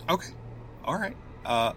[0.08, 0.32] Okay.
[0.84, 1.16] All right.
[1.44, 1.72] Uh,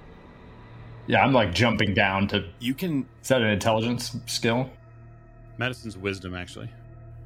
[1.08, 2.45] Yeah, I'm like jumping down to.
[2.60, 3.08] you can.
[3.22, 4.70] Is that an intelligence skill?
[5.58, 6.70] Medicine's wisdom, actually.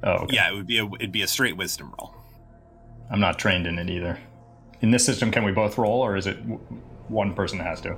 [0.03, 0.35] Oh, okay.
[0.35, 0.85] Yeah, it would be a.
[0.85, 2.15] It'd be a straight wisdom roll.
[3.09, 4.19] I'm not trained in it either.
[4.81, 6.59] In this system, can we both roll, or is it w-
[7.07, 7.97] one person has to?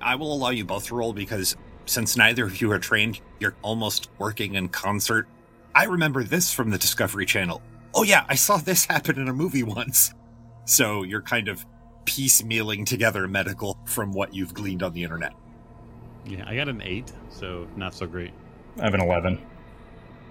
[0.00, 3.56] I will allow you both to roll because since neither of you are trained, you're
[3.62, 5.26] almost working in concert.
[5.74, 7.60] I remember this from the Discovery Channel.
[7.94, 10.14] Oh yeah, I saw this happen in a movie once.
[10.64, 11.64] So you're kind of
[12.04, 15.32] piecemealing together medical from what you've gleaned on the internet.
[16.24, 18.32] Yeah, I got an eight, so not so great.
[18.78, 19.40] I have an 11.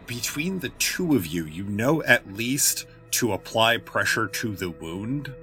[0.07, 5.33] Between the two of you, you know at least to apply pressure to the wound.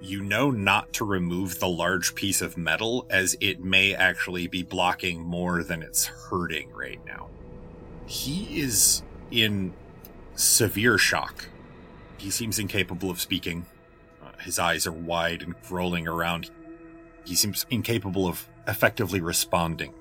[0.00, 4.62] You know not to remove the large piece of metal as it may actually be
[4.62, 7.28] blocking more than it's hurting right now.
[8.06, 9.72] He is in
[10.34, 11.46] severe shock.
[12.18, 13.66] He seems incapable of speaking.
[14.42, 16.50] His eyes are wide and rolling around.
[17.24, 19.94] He seems incapable of effectively responding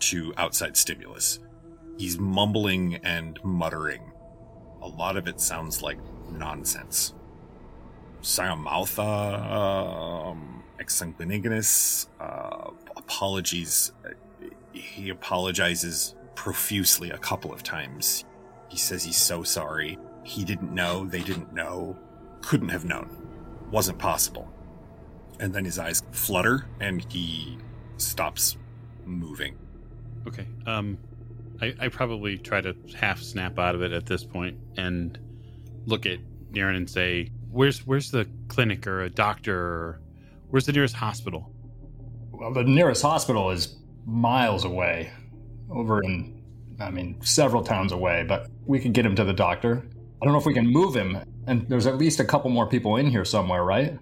[0.00, 1.40] to outside stimulus.
[1.96, 4.12] He's mumbling and muttering.
[4.82, 5.98] A lot of it sounds like
[6.30, 7.14] nonsense.
[8.22, 13.92] Siamoutha, um, exsanguinigenus, uh, apologies.
[14.72, 18.24] He apologizes profusely a couple of times.
[18.68, 19.98] He says he's so sorry.
[20.22, 21.98] He didn't know, they didn't know,
[22.42, 23.17] couldn't have known,
[23.70, 24.52] wasn't possible.
[25.40, 27.58] And then his eyes flutter and he
[27.96, 28.56] stops
[29.04, 29.56] moving.
[30.26, 30.46] Okay.
[30.66, 30.98] Um,
[31.60, 35.18] I, I probably try to half snap out of it at this point and
[35.86, 36.18] look at
[36.52, 40.00] Darren and say, "Where's where's the clinic or a doctor or
[40.50, 41.52] where's the nearest hospital?"
[42.32, 45.10] Well, the nearest hospital is miles away,
[45.70, 46.40] over in,
[46.78, 49.84] I mean, several towns away, but we could get him to the doctor.
[50.20, 52.66] I don't know if we can move him, and there's at least a couple more
[52.66, 53.98] people in here somewhere, right?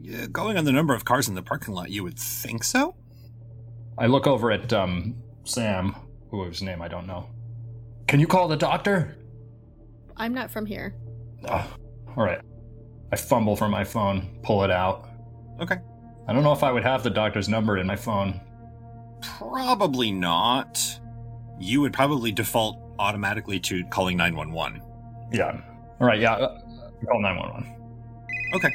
[0.00, 2.96] Yeah, going on the number of cars in the parking lot, you would think so?
[3.96, 5.94] I look over at um, Sam,
[6.30, 7.28] whose name I don't know.
[8.06, 9.16] Can you call the doctor?
[10.16, 10.94] I'm not from here.
[11.46, 11.68] Ah,
[12.16, 12.40] all right.
[13.12, 15.08] I fumble for my phone, pull it out.
[15.60, 15.76] Okay.
[16.26, 18.40] I don't know if I would have the doctor's number in my phone.
[19.22, 20.78] Probably not.
[21.58, 24.82] You would probably default automatically to calling 911.
[25.32, 25.60] Yeah.
[26.00, 26.20] All right.
[26.20, 26.34] Yeah.
[26.34, 26.60] uh,
[27.06, 27.74] Call nine one one.
[28.54, 28.70] Okay.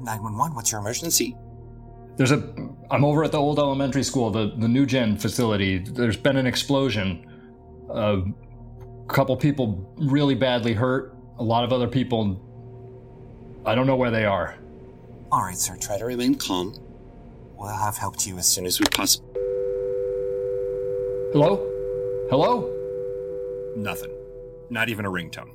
[0.00, 1.36] 911, what's your emergency?
[2.16, 2.52] There's a.
[2.90, 5.78] I'm over at the old elementary school, the the new gen facility.
[5.78, 7.26] There's been an explosion.
[7.90, 8.22] A
[9.08, 11.16] couple people really badly hurt.
[11.38, 12.40] A lot of other people.
[13.66, 14.56] I don't know where they are.
[15.32, 16.74] All right, sir, try to remain calm.
[17.56, 19.30] We'll have help to you as soon as we possibly.
[21.32, 21.66] Hello?
[22.30, 22.70] Hello?
[23.76, 24.12] Nothing.
[24.70, 25.54] Not even a ringtone.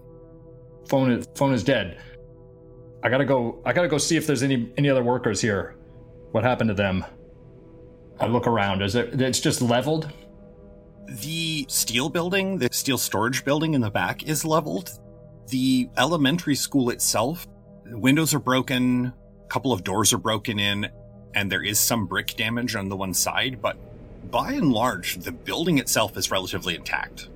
[0.88, 2.00] Phone is phone is dead.
[3.04, 3.62] I gotta go.
[3.66, 5.76] I gotta go see if there's any any other workers here.
[6.32, 7.06] What happened to them?
[8.20, 8.82] I look around.
[8.82, 9.20] Is it?
[9.22, 10.12] It's just leveled.
[11.08, 14.92] The steel building, the steel storage building in the back is leveled.
[15.48, 17.48] The elementary school itself,
[17.86, 19.12] the windows are broken,
[19.44, 20.88] a couple of doors are broken in,
[21.34, 23.76] and there is some brick damage on the one side, but
[24.30, 27.30] by and large, the building itself is relatively intact.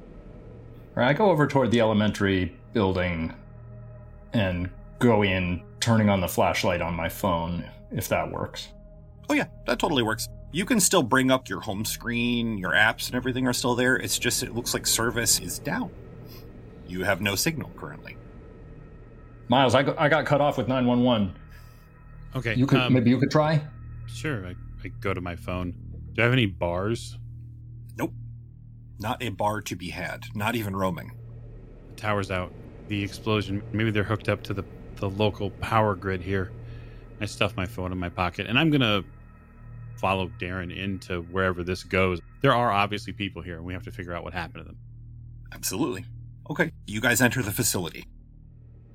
[0.95, 3.33] All right, I go over toward the elementary building
[4.31, 4.69] and
[4.99, 8.67] go in, turning on the flashlight on my phone, if that works.
[9.27, 10.29] Oh, yeah, that totally works.
[10.51, 13.95] You can still bring up your home screen, your apps and everything are still there.
[13.95, 15.89] It's just it looks like service is down.
[16.87, 18.15] You have no signal currently.
[19.47, 21.33] Miles, I, go- I got cut off with 911.
[22.35, 22.53] Okay.
[22.53, 23.63] You could um, maybe you could try.
[24.05, 24.45] Sure.
[24.45, 25.73] I, I go to my phone.
[26.13, 27.17] Do I have any bars?
[29.03, 31.11] Not a bar to be had, not even roaming.
[31.89, 32.53] The tower's out.
[32.87, 34.63] The explosion, maybe they're hooked up to the,
[34.95, 36.53] the local power grid here.
[37.19, 39.03] I stuff my phone in my pocket, and I'm going to
[39.97, 42.21] follow Darren into wherever this goes.
[42.41, 44.77] There are obviously people here, and we have to figure out what happened to them.
[45.51, 46.05] Absolutely.
[46.49, 48.05] Okay, you guys enter the facility.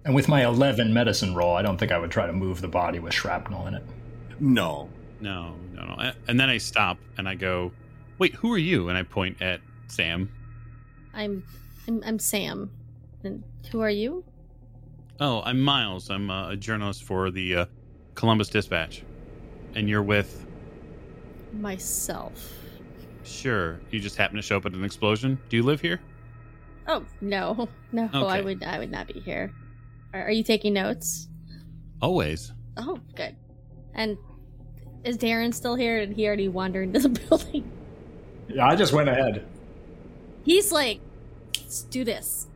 [0.06, 2.68] And with my 11 medicine roll, I don't think I would try to move the
[2.68, 3.84] body with shrapnel in it.
[4.40, 4.88] No.
[5.20, 6.12] No, no, no.
[6.26, 7.72] And then I stop and I go,
[8.18, 8.88] wait, who are you?
[8.88, 10.30] And I point at Sam.
[11.14, 11.42] I'm,
[11.86, 12.70] I'm I'm Sam.
[13.24, 14.24] And who are you?
[15.20, 16.10] Oh, I'm Miles.
[16.10, 17.66] I'm uh, a journalist for the uh,
[18.14, 19.02] Columbus Dispatch.
[19.74, 20.46] And you're with.
[21.52, 22.52] Myself.
[23.24, 23.80] Sure.
[23.90, 25.38] You just happen to show up at an explosion?
[25.48, 26.00] Do you live here?
[26.86, 29.52] Oh no, no, I would I would not be here.
[30.14, 31.28] Are, are you taking notes?
[32.00, 32.52] Always.
[32.76, 33.36] Oh, good.
[33.94, 34.16] And
[35.04, 36.06] is Darren still here?
[36.06, 37.70] Did he already wander into the building?
[38.48, 39.46] Yeah, I just went ahead.
[40.48, 41.00] He's like,
[41.56, 42.46] let's do this.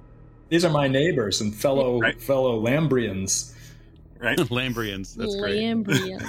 [0.49, 2.19] These are my neighbors and fellow Right.
[2.21, 3.55] fellow Lambrians.
[4.19, 4.39] Right?
[4.51, 5.15] Lambrians.
[5.15, 5.61] That's great.
[5.63, 6.23] Lambrian.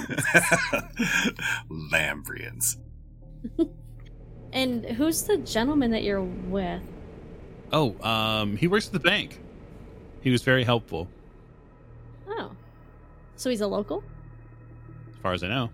[1.70, 2.76] Lambrians.
[4.52, 6.82] and who's the gentleman that you're with?
[7.72, 9.40] Oh, um, he works at the bank.
[10.20, 11.08] He was very helpful,
[12.28, 12.52] Oh,
[13.36, 14.02] so he's a local.
[15.10, 15.70] as far as I know.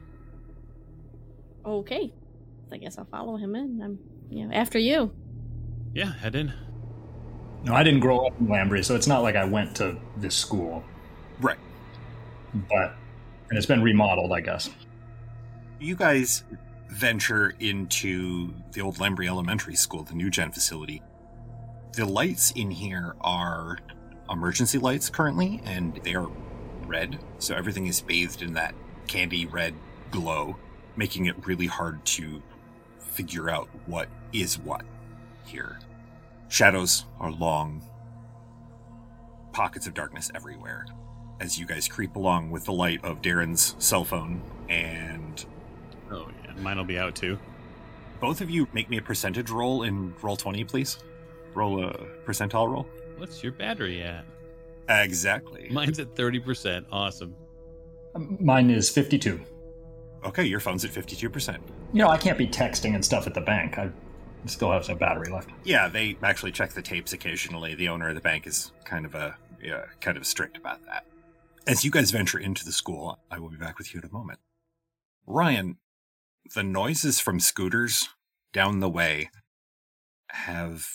[1.65, 2.13] Okay,
[2.73, 3.81] I guess I'll follow him in.
[3.83, 3.99] I'm,
[4.31, 5.13] you know, after you.
[5.95, 6.53] Yeah, head in.
[7.65, 10.35] No, I didn't grow up in Lambria, so it's not like I went to this
[10.35, 10.83] school.
[11.41, 11.59] Right.
[12.55, 12.95] But
[13.51, 14.71] and it's been remodeled, I guess.
[15.81, 16.45] You guys
[16.89, 21.03] venture into the old Lambree Elementary School, the new gen facility.
[21.93, 23.79] The lights in here are
[24.31, 26.29] emergency lights currently, and they are
[26.87, 28.75] red, so everything is bathed in that
[29.09, 29.75] candy red
[30.11, 30.57] glow,
[30.97, 32.41] making it really hard to
[32.99, 34.85] figure out what is what
[35.51, 35.79] here.
[36.49, 37.83] Shadows are long,
[39.53, 40.87] pockets of darkness everywhere
[41.41, 45.45] as you guys creep along with the light of Darren's cell phone and
[46.11, 46.53] Oh, yeah.
[46.61, 47.39] Mine will be out too.
[48.21, 50.99] both of you make me a percentage roll in roll 20 please
[51.55, 51.93] roll a
[52.27, 52.87] percentile roll
[53.17, 54.25] What's your battery at?
[54.89, 56.85] exactly Mine's at 30%.
[56.91, 57.35] Awesome.
[58.15, 59.41] Um, mine is 52.
[60.25, 61.59] okay your phone's at 52%
[61.93, 63.79] You know, I can't be texting and stuff at the bank.
[63.79, 63.91] I
[64.47, 65.51] still have some battery left.
[65.65, 67.75] yeah they actually check the tapes occasionally.
[67.75, 71.05] The owner of the bank is kind of a yeah, kind of strict about that.
[71.67, 74.13] As you guys venture into the school i will be back with you in a
[74.13, 74.41] moment.
[75.27, 75.77] Ryan
[76.55, 78.09] the noises from scooters
[78.53, 79.31] down the way
[80.31, 80.87] have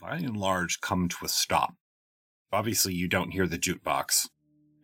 [0.00, 1.74] by and large come to a stop.
[2.52, 4.28] Obviously you don't hear the jukebox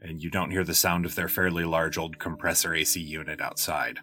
[0.01, 4.01] and you don't hear the sound of their fairly large old compressor ac unit outside.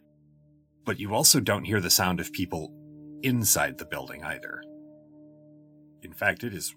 [0.83, 2.73] But you also don't hear the sound of people
[3.23, 4.63] inside the building either.
[6.01, 6.75] In fact, it is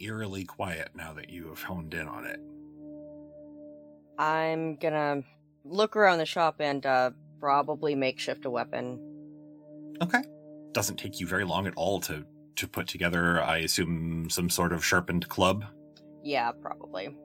[0.00, 2.40] eerily quiet now that you have honed in on it.
[4.18, 5.22] I'm gonna
[5.64, 9.00] look around the shop and uh, probably makeshift a weapon.
[10.02, 10.22] Okay.
[10.72, 12.24] Doesn't take you very long at all to
[12.56, 15.64] to put together, I assume, some sort of sharpened club.
[16.22, 17.16] Yeah, probably.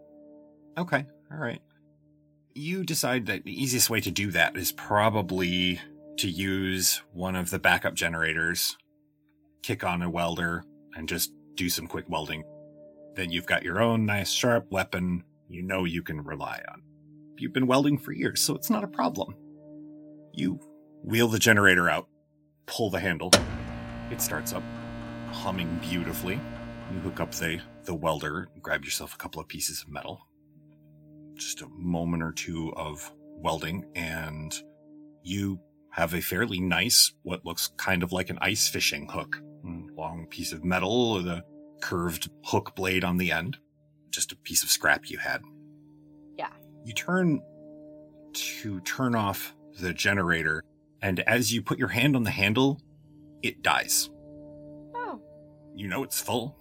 [0.78, 1.06] Okay.
[1.32, 1.62] All right.
[2.54, 5.82] You decide that the easiest way to do that is probably
[6.18, 8.78] to use one of the backup generators,
[9.64, 10.64] kick on a welder,
[10.96, 12.44] and just do some quick welding.
[13.16, 16.82] Then you've got your own nice sharp weapon you know you can rely on.
[17.38, 19.36] You've been welding for years, so it's not a problem.
[20.34, 20.60] You
[21.04, 22.08] wheel the generator out,
[22.66, 23.32] pull the handle.
[24.10, 24.64] It starts up,
[25.32, 26.40] humming beautifully.
[26.92, 30.26] You hook up the, the welder, grab yourself a couple of pieces of metal.
[31.36, 34.56] Just a moment or two of welding, and
[35.24, 35.60] you
[35.96, 39.42] have a fairly nice, what looks kind of like an ice fishing hook.
[39.66, 41.44] Mm, Long piece of metal with a
[41.82, 43.58] curved hook blade on the end.
[44.10, 45.42] Just a piece of scrap you had.
[46.38, 46.50] Yeah.
[46.84, 47.42] You turn
[48.34, 50.62] to turn off the generator,
[51.02, 52.82] and as you put your hand on the handle,
[53.42, 54.10] it dies.
[54.96, 55.22] Oh,
[55.76, 56.58] You know it's full.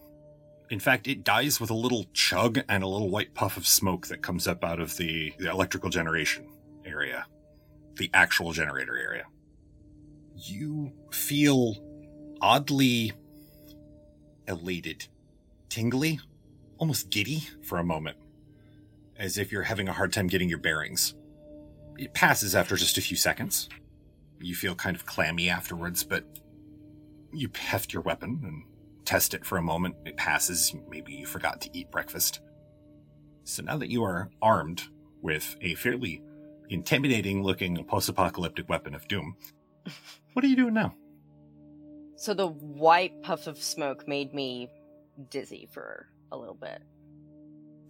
[0.70, 4.06] In fact, it dies with a little chug and a little white puff of smoke
[4.08, 6.48] that comes up out of the, the electrical generation
[6.86, 7.26] area,
[7.96, 9.24] the actual generator area.
[10.36, 11.76] You feel
[12.40, 13.12] oddly
[14.48, 15.06] elated,
[15.68, 16.20] tingly,
[16.78, 18.16] almost giddy for a moment,
[19.16, 21.14] as if you're having a hard time getting your bearings.
[21.96, 23.68] It passes after just a few seconds.
[24.40, 26.24] You feel kind of clammy afterwards, but
[27.32, 28.64] you heft your weapon and
[29.04, 29.96] test it for a moment.
[30.04, 30.74] It passes.
[30.88, 32.40] Maybe you forgot to eat breakfast.
[33.44, 34.88] So now that you are armed
[35.22, 36.22] with a fairly
[36.74, 39.36] intimidating looking post apocalyptic weapon of doom,
[40.34, 40.94] what are you doing now?
[42.16, 44.68] So the white puff of smoke made me
[45.30, 46.82] dizzy for a little bit.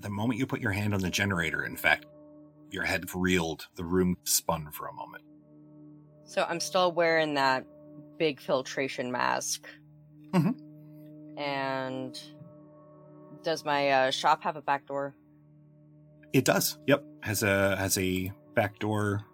[0.00, 2.06] The moment you put your hand on the generator, in fact,
[2.70, 5.24] your head reeled, the room spun for a moment.
[6.24, 7.64] So I'm still wearing that
[8.18, 9.66] big filtration mask.
[10.32, 10.58] Mhm.
[11.38, 12.20] And
[13.42, 15.14] does my uh, shop have a back door?
[16.32, 16.78] It does.
[16.86, 17.04] Yep.
[17.22, 19.24] Has a has a back door,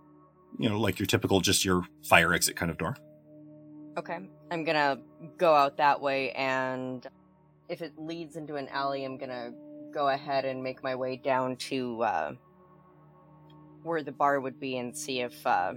[0.59, 2.97] you know, like your typical just your fire exit kind of door.
[3.99, 4.19] Okay.
[4.51, 4.99] I'm gonna
[5.39, 7.07] go out that way, and
[7.69, 9.53] if it leads into an alley, I'm gonna
[9.93, 12.33] go ahead and make my way down to uh,
[13.83, 15.75] where the bar would be and see if uh,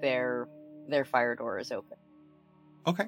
[0.00, 0.48] their
[0.88, 1.96] their fire door is open.
[2.86, 3.06] Okay.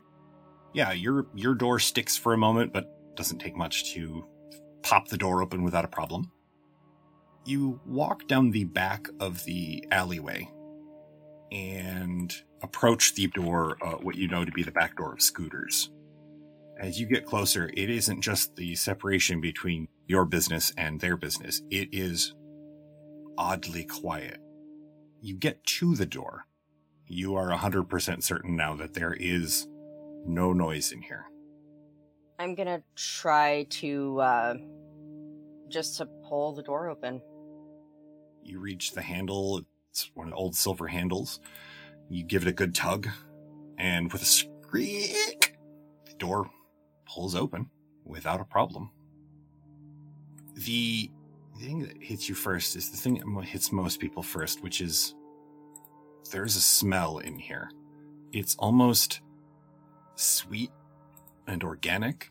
[0.73, 4.25] Yeah, your your door sticks for a moment, but doesn't take much to
[4.83, 6.31] pop the door open without a problem.
[7.45, 10.51] You walk down the back of the alleyway
[11.53, 15.91] and approach the door, uh, what you know to be the back door of Scooters.
[16.81, 21.63] As you get closer, it isn't just the separation between your business and their business.
[21.71, 22.35] It is
[23.39, 24.39] oddly quiet.
[25.21, 26.47] You get to the door.
[27.07, 29.69] You are 100% certain now that there is
[30.27, 31.27] no noise in here.
[32.39, 34.55] I'm gonna try to uh,
[35.69, 37.21] just to pull the door open.
[38.45, 41.41] You reach the handle, it's one of the old silver handles.
[42.11, 43.09] You give it a good tug,
[43.79, 45.57] and with a squeak,
[46.05, 46.51] the door
[47.07, 47.71] pulls open
[48.05, 48.91] without a problem.
[50.55, 51.11] The
[51.59, 55.15] thing that hits you first is the thing that hits most people first, which is
[56.31, 57.71] there's a smell in here.
[58.33, 59.21] It's almost
[60.17, 60.71] sweet
[61.47, 62.31] and organic,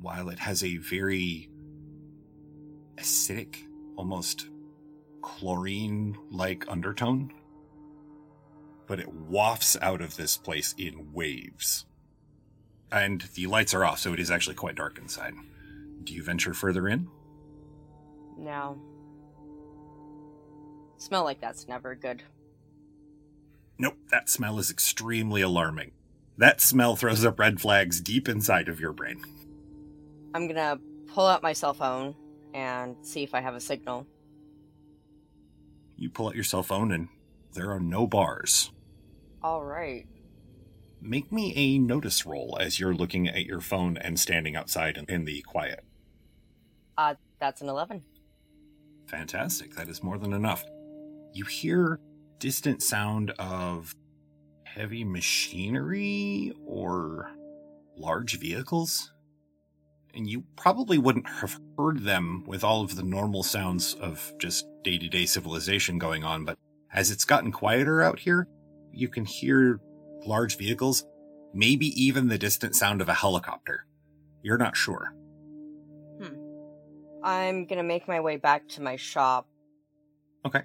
[0.00, 1.50] while it has a very
[2.96, 3.56] acidic,
[3.96, 4.48] almost
[5.22, 7.32] chlorine like undertone.
[8.86, 11.86] But it wafts out of this place in waves.
[12.90, 15.34] And the lights are off, so it is actually quite dark inside.
[16.04, 17.08] Do you venture further in?
[18.36, 18.78] No.
[20.98, 22.22] smell like that's never good.
[23.78, 25.92] Nope, that smell is extremely alarming.
[26.38, 29.22] That smell throws up red flags deep inside of your brain.
[30.34, 32.14] I'm gonna pull out my cell phone
[32.54, 34.06] and see if I have a signal.
[35.96, 37.08] You pull out your cell phone, and
[37.52, 38.72] there are no bars.
[39.42, 40.06] All right.
[41.00, 45.06] Make me a notice roll as you're looking at your phone and standing outside in-
[45.06, 45.84] in the quiet.
[46.96, 48.04] Uh, that's an 11.
[49.06, 49.74] Fantastic.
[49.74, 50.64] That is more than enough.
[51.32, 51.98] You hear
[52.38, 53.94] distant sound of
[54.64, 57.30] heavy machinery or
[57.96, 59.12] large vehicles.
[60.14, 64.66] And you probably wouldn't have heard them with all of the normal sounds of just
[64.82, 66.58] day to day civilization going on, but
[66.92, 68.46] as it's gotten quieter out here,
[68.92, 69.80] you can hear
[70.26, 71.04] large vehicles,
[71.54, 73.86] maybe even the distant sound of a helicopter.
[74.42, 75.14] You're not sure.
[76.20, 76.36] Hmm.
[77.24, 79.48] I'm gonna make my way back to my shop.
[80.44, 80.62] Okay.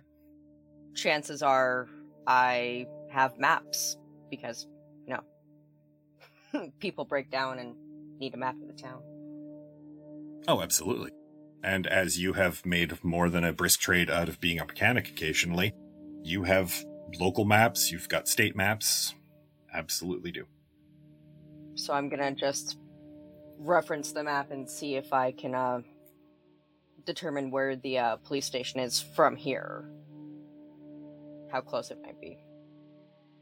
[0.96, 1.88] Chances are
[2.26, 3.98] I have maps
[4.30, 4.68] because,
[5.06, 5.16] you
[6.54, 7.76] know, people break down and
[8.20, 9.02] need a map of the town.
[10.48, 11.12] Oh, absolutely.
[11.64, 15.10] And as you have made more than a brisk trade out of being a mechanic
[15.10, 15.74] occasionally,
[16.24, 16.74] you have
[17.20, 19.16] local maps, you've got state maps.
[19.74, 20.46] Absolutely do.
[21.76, 22.78] So I'm gonna just
[23.60, 25.82] reference the map and see if I can uh,
[27.06, 29.90] determine where the uh, police station is from here.
[31.52, 32.38] How close it might be.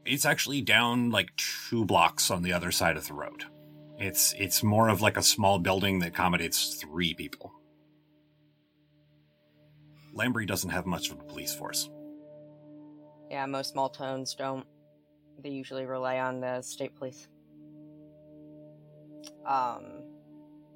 [0.04, 3.44] It's actually down like two blocks on the other side of the road.
[3.98, 7.52] It's it's more of like a small building that accommodates three people.
[10.16, 11.90] Lambree doesn't have much of a police force.
[13.30, 14.66] Yeah, most small towns don't.
[15.42, 17.28] They usually rely on the state police.
[19.46, 20.02] Um,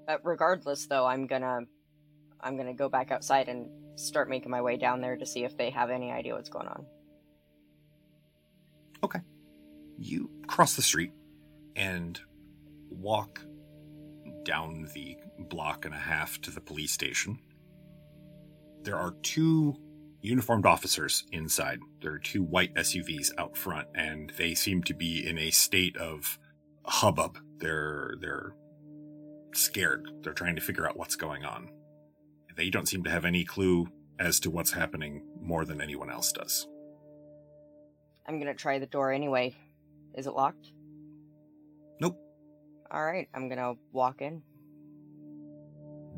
[0.07, 1.61] but regardless, though, I'm gonna,
[2.41, 5.57] I'm gonna go back outside and start making my way down there to see if
[5.57, 6.87] they have any idea what's going on.
[9.03, 9.21] Okay.
[9.99, 11.13] You cross the street
[11.77, 12.21] and
[12.91, 13.41] walk
[14.45, 17.39] down the block and a half to the police station.
[18.83, 19.77] There are two
[20.23, 21.81] uniformed officers inside.
[22.01, 25.97] There are two white SUVs out front, and they seem to be in a state
[25.97, 26.39] of
[26.85, 27.39] hubbub.
[27.59, 28.55] They're they're
[29.53, 30.09] scared.
[30.23, 31.71] They're trying to figure out what's going on.
[32.57, 36.33] They don't seem to have any clue as to what's happening more than anyone else
[36.33, 36.67] does.
[38.27, 39.57] I'm gonna try the door anyway.
[40.15, 40.73] Is it locked?
[42.01, 42.19] Nope.
[42.91, 44.43] All right, I'm gonna walk in.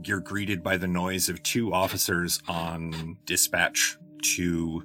[0.04, 3.96] You're greeted by the noise of two officers on dispatch
[4.36, 4.82] to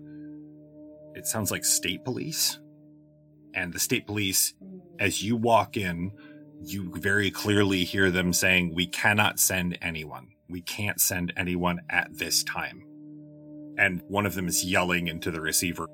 [1.16, 2.60] it sounds like state police
[3.54, 4.54] and the state police
[5.00, 6.12] As you walk in,
[6.64, 10.30] you very clearly hear them saying, We cannot send anyone.
[10.50, 12.84] We can't send anyone at this time.
[13.78, 15.88] And one of them is yelling into the receiver,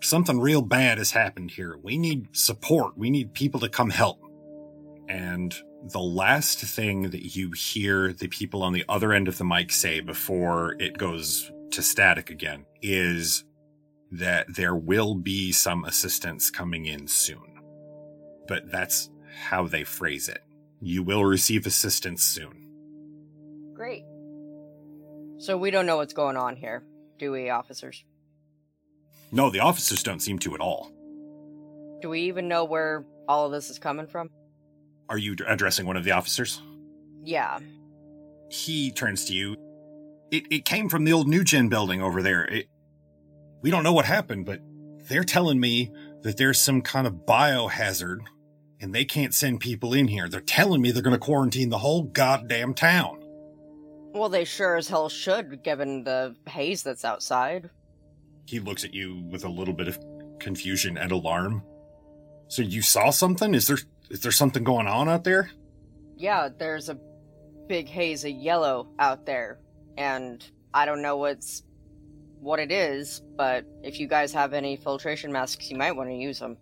[0.00, 1.78] Something real bad has happened here.
[1.82, 2.96] We need support.
[2.96, 4.20] We need people to come help.
[5.08, 9.44] And the last thing that you hear the people on the other end of the
[9.44, 13.44] mic say before it goes to static again is
[14.10, 17.60] that there will be some assistance coming in soon.
[18.46, 19.10] But that's
[19.48, 20.42] how they phrase it.
[20.80, 22.66] You will receive assistance soon.
[23.74, 24.04] Great.
[25.38, 26.82] So we don't know what's going on here,
[27.18, 28.04] do we, officers?
[29.30, 30.90] No, the officers don't seem to at all.
[32.00, 34.30] Do we even know where all of this is coming from?
[35.08, 36.60] Are you addressing one of the officers?
[37.24, 37.58] Yeah.
[38.50, 39.56] He turns to you.
[40.30, 42.44] It, it came from the old New Gen building over there.
[42.44, 42.68] It,
[43.62, 44.60] we don't know what happened, but
[45.08, 45.90] they're telling me
[46.22, 48.18] that there's some kind of biohazard
[48.80, 50.28] and they can't send people in here.
[50.28, 53.24] They're telling me they're going to quarantine the whole goddamn town.
[54.12, 57.70] Well, they sure as hell should, given the haze that's outside.
[58.46, 59.98] He looks at you with a little bit of
[60.38, 61.62] confusion and alarm.
[62.48, 63.54] So you saw something?
[63.54, 63.78] Is there
[64.10, 65.50] is there something going on out there?
[66.16, 66.98] Yeah, there's a
[67.68, 69.60] big haze of yellow out there,
[69.96, 70.44] and
[70.74, 71.62] I don't know what's
[72.40, 76.14] what it is, but if you guys have any filtration masks, you might want to
[76.14, 76.56] use them.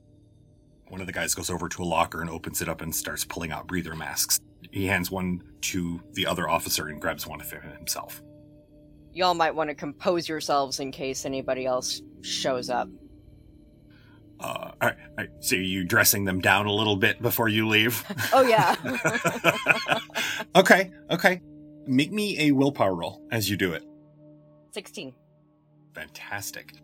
[0.88, 3.24] One of the guys goes over to a locker and opens it up and starts
[3.24, 4.40] pulling out breather masks.
[4.70, 8.22] He hands one to the other officer and grabs one for himself.
[9.12, 12.88] Y'all might want to compose yourselves in case anybody else shows up.
[14.40, 15.30] Uh, all right, all right.
[15.40, 18.04] So you dressing them down a little bit before you leave?
[18.32, 18.74] Oh, yeah.
[20.56, 21.40] okay, okay.
[21.86, 23.84] Make me a willpower roll as you do it.
[24.72, 25.14] 16.
[25.94, 26.74] Fantastic.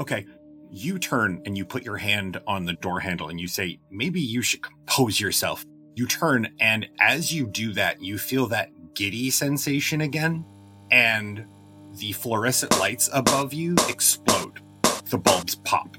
[0.00, 0.26] Okay,
[0.70, 4.20] you turn and you put your hand on the door handle and you say, maybe
[4.20, 5.64] you should compose yourself.
[5.94, 10.44] You turn, and as you do that, you feel that giddy sensation again,
[10.90, 11.44] and
[11.96, 14.60] the fluorescent lights above you explode.
[15.10, 15.96] The bulbs pop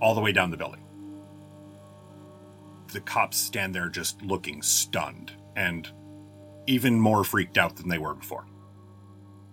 [0.00, 0.82] all the way down the building.
[2.92, 5.90] The cops stand there just looking stunned and
[6.66, 8.46] even more freaked out than they were before.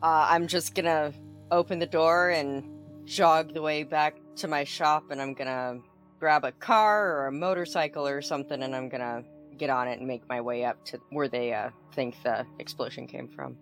[0.02, 1.14] Uh, I'm just gonna
[1.52, 2.64] open the door and
[3.06, 5.80] jog the way back to my shop, and I'm gonna
[6.20, 9.24] grab a car or a motorcycle or something, and I'm gonna
[9.58, 13.08] get on it and make my way up to where they uh, think the explosion
[13.08, 13.58] came from.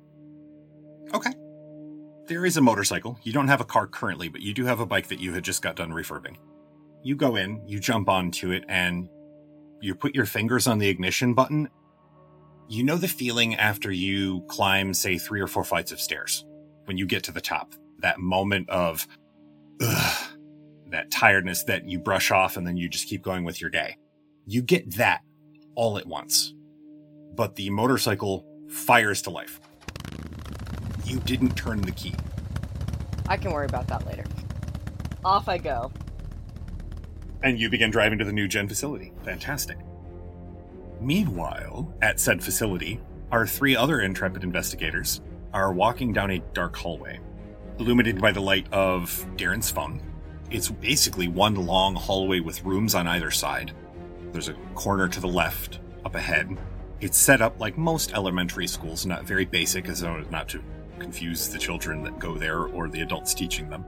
[1.14, 1.32] Okay.
[2.28, 3.20] There is a motorcycle.
[3.24, 5.44] You don't have a car currently, but you do have a bike that you had
[5.44, 6.38] just got done refurbing.
[7.04, 9.10] You go in, you jump onto it, and
[9.82, 11.70] you put your fingers on the ignition button.
[12.70, 16.46] You know the feeling after you climb, say, three or four flights of stairs
[16.86, 17.74] when you get to the top.
[18.00, 19.06] That moment of,
[19.82, 20.30] ugh,
[20.92, 23.98] that tiredness that you brush off and then you just keep going with your day.
[24.46, 25.22] You get that
[25.76, 26.54] all at once.
[27.36, 29.60] But the motorcycle fires to life.
[31.04, 32.16] You didn't turn the key.
[33.28, 34.24] I can worry about that later.
[35.26, 35.92] Off I go.
[37.44, 39.12] And you begin driving to the new gen facility.
[39.24, 39.78] Fantastic.
[41.00, 43.00] Meanwhile, at said facility,
[43.32, 45.22] our three other intrepid investigators
[45.54, 47.20] are walking down a dark hallway,
[47.78, 50.02] illuminated by the light of Darren's phone.
[50.50, 53.74] It's basically one long hallway with rooms on either side.
[54.32, 56.58] There's a corner to the left, up ahead.
[57.02, 60.64] It's set up like most elementary schools, not very basic, as though not to
[61.00, 63.84] confuse the children that go there or the adults teaching them.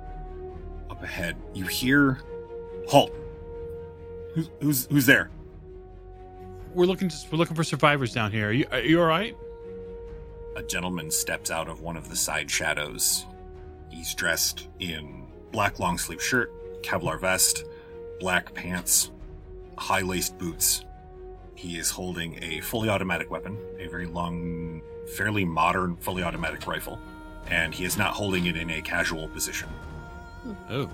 [0.90, 2.20] Up ahead, you hear
[2.88, 3.12] halt.
[4.36, 5.32] Who's who's who's there?
[6.74, 8.50] We're looking to, we're looking for survivors down here.
[8.50, 9.36] Are you are you all right?
[10.58, 13.26] A gentleman steps out of one of the side shadows.
[13.90, 16.52] He's dressed in black long sleeve shirt,
[16.84, 17.64] Kevlar vest,
[18.20, 19.12] black pants,
[19.78, 20.84] high laced boots.
[21.56, 24.82] He is holding a fully automatic weapon, a very long,
[25.16, 27.00] fairly modern fully automatic rifle,
[27.48, 29.70] and he is not holding it in a casual position.
[30.70, 30.90] Oh.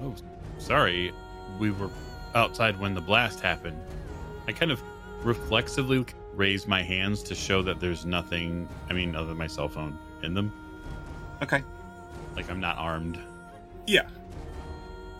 [0.00, 0.14] Oh,
[0.56, 1.12] sorry.
[1.58, 1.90] We were
[2.34, 3.80] outside when the blast happened.
[4.46, 4.82] I kind of
[5.22, 9.68] reflexively raise my hands to show that there's nothing, I mean, other than my cell
[9.68, 10.52] phone in them.
[11.42, 11.62] Okay.
[12.36, 13.18] Like I'm not armed.
[13.86, 14.08] Yeah.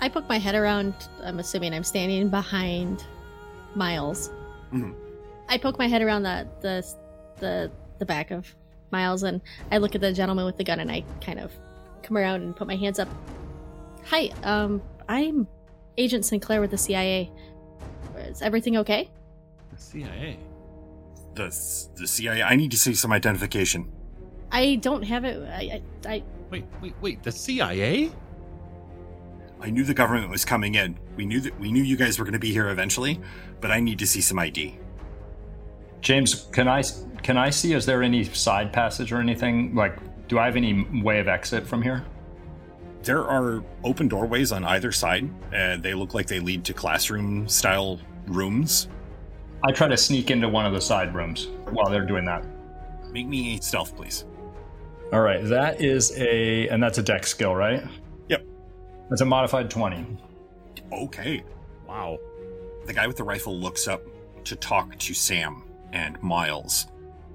[0.00, 0.94] I poke my head around.
[1.24, 3.04] I'm assuming I'm standing behind
[3.74, 4.30] Miles.
[4.72, 4.94] Mhm.
[5.48, 6.86] I poke my head around the the
[7.40, 8.54] the the back of
[8.92, 9.40] Miles, and
[9.72, 11.52] I look at the gentleman with the gun, and I kind of
[12.02, 13.08] come around and put my hands up.
[14.06, 15.48] Hi, um, I'm
[15.98, 17.30] Agent Sinclair with the CIA.
[18.16, 19.10] Is everything okay?
[19.72, 20.38] The CIA.
[21.34, 22.42] The the CIA.
[22.42, 23.92] I need to see some identification.
[24.50, 25.42] I don't have it.
[25.48, 27.22] I I, I Wait, wait, wait.
[27.22, 28.10] The CIA?
[29.60, 30.98] I knew the government was coming in.
[31.16, 33.20] We knew that we knew you guys were going to be here eventually,
[33.60, 34.78] but I need to see some ID.
[36.00, 36.82] James, can I
[37.22, 37.74] can I see?
[37.74, 39.74] Is there any side passage or anything?
[39.74, 42.04] Like, do I have any way of exit from here?
[43.02, 47.48] There are open doorways on either side, and they look like they lead to classroom
[47.48, 48.88] style rooms.
[49.64, 52.44] I try to sneak into one of the side rooms while they're doing that.
[53.12, 54.24] Make me stealth, please.
[55.12, 57.82] All right, that is a, and that's a Dex skill, right?
[58.28, 58.44] Yep.
[59.08, 60.04] That's a modified 20.
[60.92, 61.42] Okay.
[61.86, 62.18] Wow.
[62.84, 64.02] The guy with the rifle looks up
[64.44, 66.86] to talk to Sam and Miles.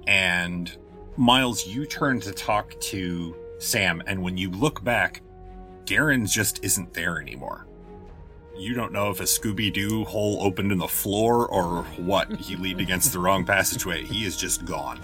[0.06, 0.76] And
[1.16, 5.22] Miles, you turn to talk to Sam, and when you look back,
[5.86, 7.66] Darren just isn't there anymore.
[8.56, 12.32] You don't know if a Scooby Doo hole opened in the floor or what.
[12.36, 14.04] He leaned against the wrong passageway.
[14.04, 15.00] He is just gone.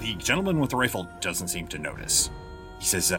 [0.00, 2.30] The gentleman with the rifle doesn't seem to notice.
[2.78, 3.18] He says, uh,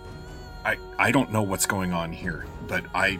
[0.65, 3.19] "I I don't know what's going on here, but I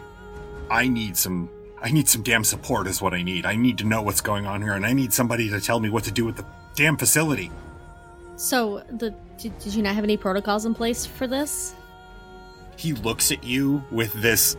[0.68, 1.48] I need some
[1.80, 3.46] I need some damn support is what I need.
[3.46, 5.90] I need to know what's going on here and I need somebody to tell me
[5.90, 7.52] what to do with the damn facility."
[8.34, 11.76] So, the did, did you not have any protocols in place for this?
[12.76, 14.56] He looks at you with this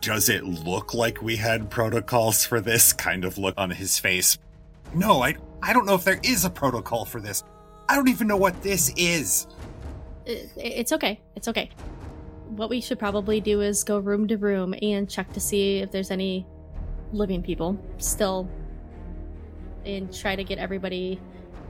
[0.00, 4.36] does it look like we had protocols for this kind of look on his face.
[4.94, 7.42] No, I I don't know if there is a protocol for this.
[7.88, 9.46] I don't even know what this is.
[10.26, 11.20] It's okay.
[11.36, 11.70] It's okay.
[12.48, 15.90] What we should probably do is go room to room and check to see if
[15.90, 16.46] there's any
[17.12, 18.48] living people still
[19.86, 21.18] and try to get everybody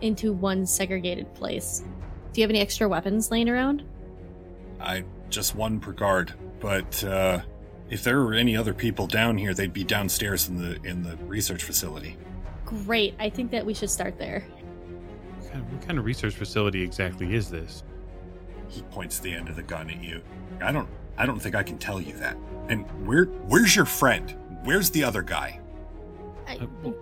[0.00, 1.84] into one segregated place.
[2.32, 3.84] Do you have any extra weapons laying around?
[4.80, 7.40] I just one per guard, but uh
[7.90, 11.16] if there were any other people down here, they'd be downstairs in the in the
[11.26, 12.16] research facility.
[12.64, 13.14] Great.
[13.20, 14.40] I think that we should start there.
[14.40, 17.82] What kind, of, what kind of research facility exactly is this?
[18.68, 20.22] He points the end of the gun at you.
[20.62, 22.36] I don't I don't think I can tell you that.
[22.68, 24.34] And where where's your friend?
[24.64, 25.60] Where's the other guy?
[26.48, 26.94] I, Uh, well,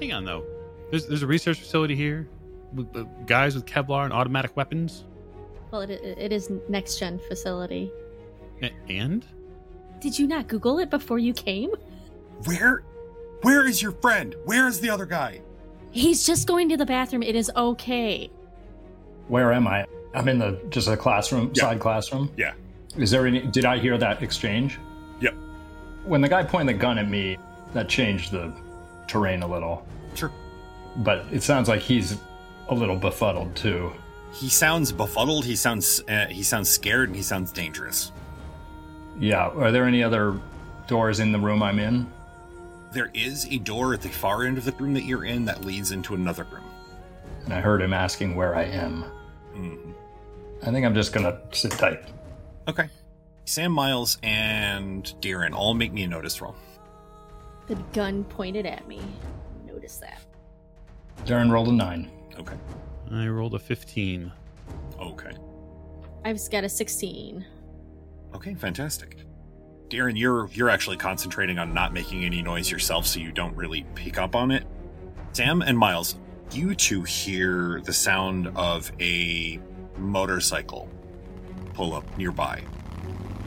[0.00, 0.44] hang on though.
[0.90, 2.28] There's there's a research facility here
[2.72, 5.04] with uh, guys with Kevlar and automatic weapons.
[5.70, 7.90] Well, it, it is next gen facility.
[8.62, 9.24] A- and
[10.00, 11.70] Did you not Google it before you came?
[12.44, 12.82] Where
[13.42, 14.34] where is your friend?
[14.44, 15.40] Where is the other guy?
[15.90, 17.22] He's just going to the bathroom.
[17.22, 18.30] It is okay.
[19.28, 19.86] Where am I?
[20.14, 21.62] I'm in the just a classroom, Yeah.
[21.64, 22.30] side classroom.
[22.36, 22.54] Yeah.
[22.96, 23.40] Is there any?
[23.42, 24.78] Did I hear that exchange?
[25.20, 25.34] Yep.
[26.04, 27.36] When the guy pointed the gun at me,
[27.74, 28.52] that changed the
[29.06, 29.86] terrain a little.
[30.14, 30.32] Sure.
[30.96, 32.16] But it sounds like he's
[32.68, 33.92] a little befuddled too.
[34.32, 35.44] He sounds befuddled.
[35.44, 38.12] He sounds uh, he sounds scared, and he sounds dangerous.
[39.18, 39.48] Yeah.
[39.48, 40.40] Are there any other
[40.86, 42.10] doors in the room I'm in?
[42.92, 45.64] There is a door at the far end of the room that you're in that
[45.64, 46.64] leads into another room.
[47.44, 49.04] And I heard him asking where I am.
[49.54, 49.94] Mhm.
[50.62, 52.00] I think I'm just gonna sit tight.
[52.66, 52.88] Okay.
[53.44, 56.54] Sam Miles and Darren all make me a notice roll.
[57.66, 59.00] The gun pointed at me.
[59.66, 60.20] Notice that.
[61.24, 62.10] Darren rolled a nine.
[62.38, 62.56] Okay.
[63.10, 64.32] I rolled a 15.
[65.00, 65.32] Okay.
[66.24, 67.44] I've got a 16.
[68.34, 69.16] Okay, fantastic.
[69.88, 73.86] Darren, you're you're actually concentrating on not making any noise yourself so you don't really
[73.94, 74.64] pick up on it.
[75.32, 76.16] Sam and Miles,
[76.52, 79.58] you two hear the sound of a
[79.96, 80.90] motorcycle
[81.72, 82.62] pull up nearby.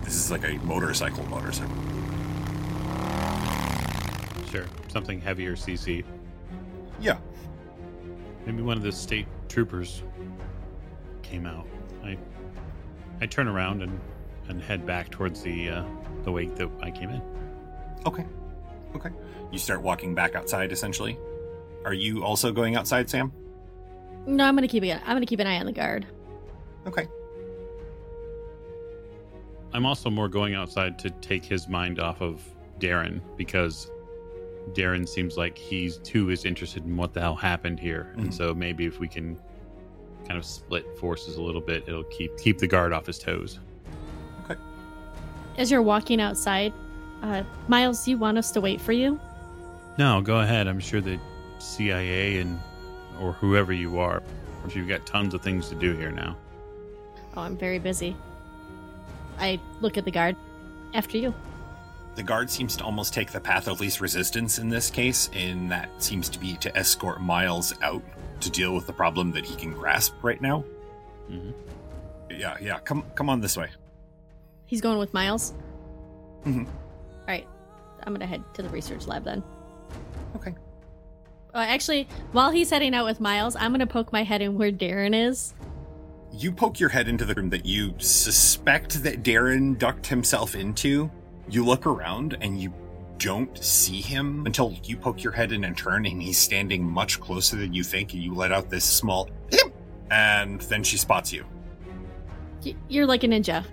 [0.03, 1.75] This is like a motorcycle motorcycle.
[4.49, 6.03] Sure, something heavier CC.
[6.99, 7.17] Yeah.
[8.45, 10.03] Maybe one of the state troopers
[11.23, 11.67] came out.
[12.03, 12.17] I
[13.19, 13.99] I turn around and
[14.47, 15.85] and head back towards the uh,
[16.23, 17.21] the wake that I came in.
[18.05, 18.25] Okay.
[18.95, 19.09] Okay.
[19.51, 21.17] You start walking back outside essentially.
[21.85, 23.31] Are you also going outside, Sam?
[24.25, 25.01] No, I'm gonna keep it.
[25.05, 26.05] I'm gonna keep an eye on the guard.
[26.87, 27.07] Okay.
[29.73, 32.41] I'm also more going outside to take his mind off of
[32.79, 33.89] Darren because
[34.73, 38.21] Darren seems like he's too is interested in what the hell happened here, Mhm.
[38.21, 39.37] and so maybe if we can
[40.27, 43.59] kind of split forces a little bit, it'll keep keep the guard off his toes.
[44.45, 44.59] Okay.
[45.57, 46.73] As you're walking outside,
[47.23, 49.19] uh, Miles, do you want us to wait for you?
[49.97, 50.67] No, go ahead.
[50.67, 51.19] I'm sure the
[51.59, 52.59] CIA and
[53.19, 54.23] or whoever you are,
[54.73, 56.35] you've got tons of things to do here now.
[57.35, 58.15] Oh, I'm very busy.
[59.39, 60.35] I look at the guard.
[60.93, 61.33] After you.
[62.15, 65.71] The guard seems to almost take the path of least resistance in this case, and
[65.71, 68.03] that seems to be to escort Miles out
[68.41, 70.63] to deal with the problem that he can grasp right now.
[71.29, 71.53] Mhm.
[72.29, 72.79] Yeah, yeah.
[72.79, 73.69] Come, come on this way.
[74.65, 75.53] He's going with Miles.
[76.45, 76.65] Mhm.
[76.65, 77.47] All right,
[78.03, 79.43] I'm gonna head to the research lab then.
[80.35, 80.55] Okay.
[81.53, 84.71] Uh, actually, while he's heading out with Miles, I'm gonna poke my head in where
[84.71, 85.53] Darren is.
[86.33, 91.11] You poke your head into the room that you suspect that Darren ducked himself into,
[91.51, 92.73] You look around and you
[93.19, 97.19] don't see him until you poke your head in and turn, and he's standing much
[97.19, 99.71] closer than you think, and you let out this small, "Him!"
[100.09, 101.45] and then she spots you.
[102.65, 103.63] Y- You're like a ninja.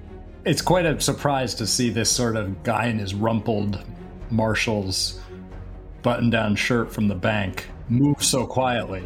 [0.45, 3.83] It's quite a surprise to see this sort of guy in his rumpled
[4.31, 5.21] Marshall's
[6.03, 9.05] button down shirt from the bank move so quietly.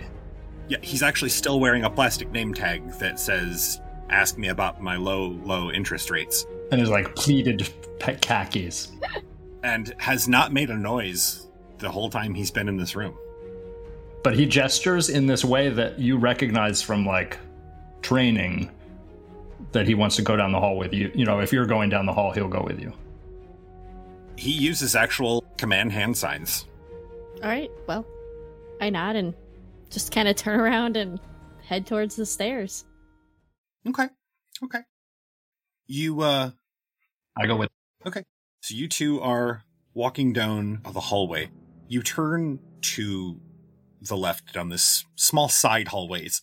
[0.69, 4.97] Yeah, he's actually still wearing a plastic name tag that says, Ask me about my
[4.97, 7.69] low, low interest rates, And his like pleated
[8.01, 8.91] pe- khakis.
[9.63, 11.47] and has not made a noise
[11.79, 13.17] the whole time he's been in this room.
[14.25, 17.39] But he gestures in this way that you recognize from like
[18.03, 18.71] training
[19.73, 21.11] that he wants to go down the hall with you.
[21.15, 22.93] You know, if you're going down the hall, he'll go with you.
[24.37, 26.67] He uses actual command hand signs.
[27.43, 28.07] All right, well,
[28.81, 29.35] I nod and
[29.91, 31.21] just kind of turn around and
[31.65, 32.85] head towards the stairs.
[33.87, 34.09] Okay.
[34.65, 34.81] Okay.
[35.87, 36.51] You, uh,
[37.37, 37.71] I go with
[38.07, 38.25] Okay.
[38.61, 39.65] So you two are
[39.95, 41.51] walking down the hallway.
[41.89, 43.41] You turn to
[44.01, 46.25] the left down this small side hallway.
[46.25, 46.43] It's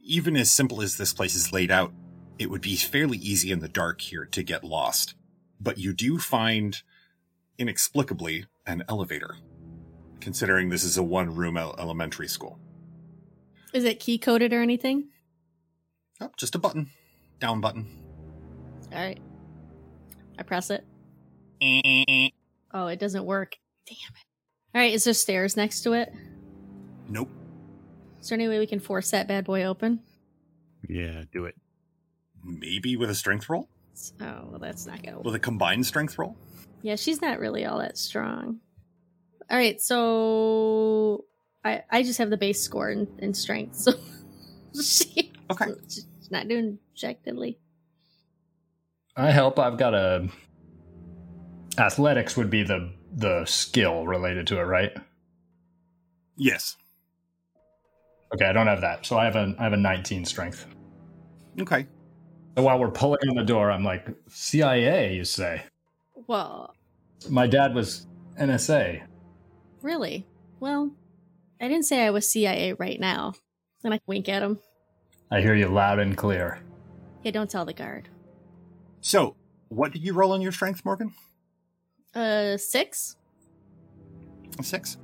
[0.00, 1.92] even as simple as this place is laid out.
[2.38, 5.14] It would be fairly easy in the dark here to get lost,
[5.60, 6.82] but you do find
[7.58, 9.36] inexplicably an elevator,
[10.20, 12.58] considering this is a one room elementary school.
[13.72, 15.08] Is it key coded or anything?
[16.20, 16.90] Oh, just a button.
[17.40, 17.86] Down button.
[18.92, 19.18] All right.
[20.38, 20.84] I press it.
[21.60, 22.28] Eh.
[22.72, 23.56] Oh, it doesn't work.
[23.86, 24.24] Damn it.
[24.74, 26.12] All right, is there stairs next to it?
[27.08, 27.30] Nope.
[28.20, 30.00] Is there any way we can force that bad boy open?
[30.88, 31.56] Yeah, do it.
[32.44, 33.68] Maybe with a strength roll?
[34.20, 35.24] Oh, well, that's not gonna work.
[35.26, 36.36] With a combined strength roll?
[36.82, 38.60] Yeah, she's not really all that strong.
[39.50, 41.24] All right, so
[41.64, 43.92] I I just have the base score in, in strength, so
[44.82, 45.66] she, Okay.
[45.88, 47.58] she's not doing objectively.
[49.18, 49.58] I help.
[49.58, 50.28] I've got a
[51.78, 54.92] athletics would be the the skill related to it, right?
[56.36, 56.76] Yes.
[58.34, 59.04] Okay, I don't have that.
[59.06, 60.66] So I have a I have a 19 strength.
[61.60, 61.86] Okay.
[62.56, 65.62] So while we're pulling on the door, I'm like, CIA, you say?
[66.26, 66.74] Well,
[67.28, 68.06] My dad was
[68.40, 69.02] NSA.
[69.82, 70.26] really?
[70.60, 70.90] Well,
[71.60, 73.34] I didn't say I was CIA right now.
[73.84, 74.58] And I wink at him.
[75.30, 76.58] I hear you loud and clear.
[77.22, 78.08] Yeah, don't tell the guard.
[79.08, 79.36] So,
[79.68, 81.14] what did you roll on your strength, Morgan?
[82.14, 83.16] Uh, six.
[84.60, 84.98] Six.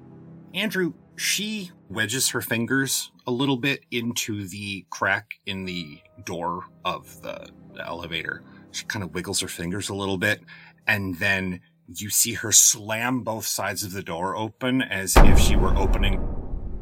[0.53, 7.23] Andrew, she wedges her fingers a little bit into the crack in the door of
[7.23, 8.43] the, the elevator.
[8.73, 10.43] She kind of wiggles her fingers a little bit,
[10.87, 15.57] and then you see her slam both sides of the door open as if she
[15.57, 16.23] were opening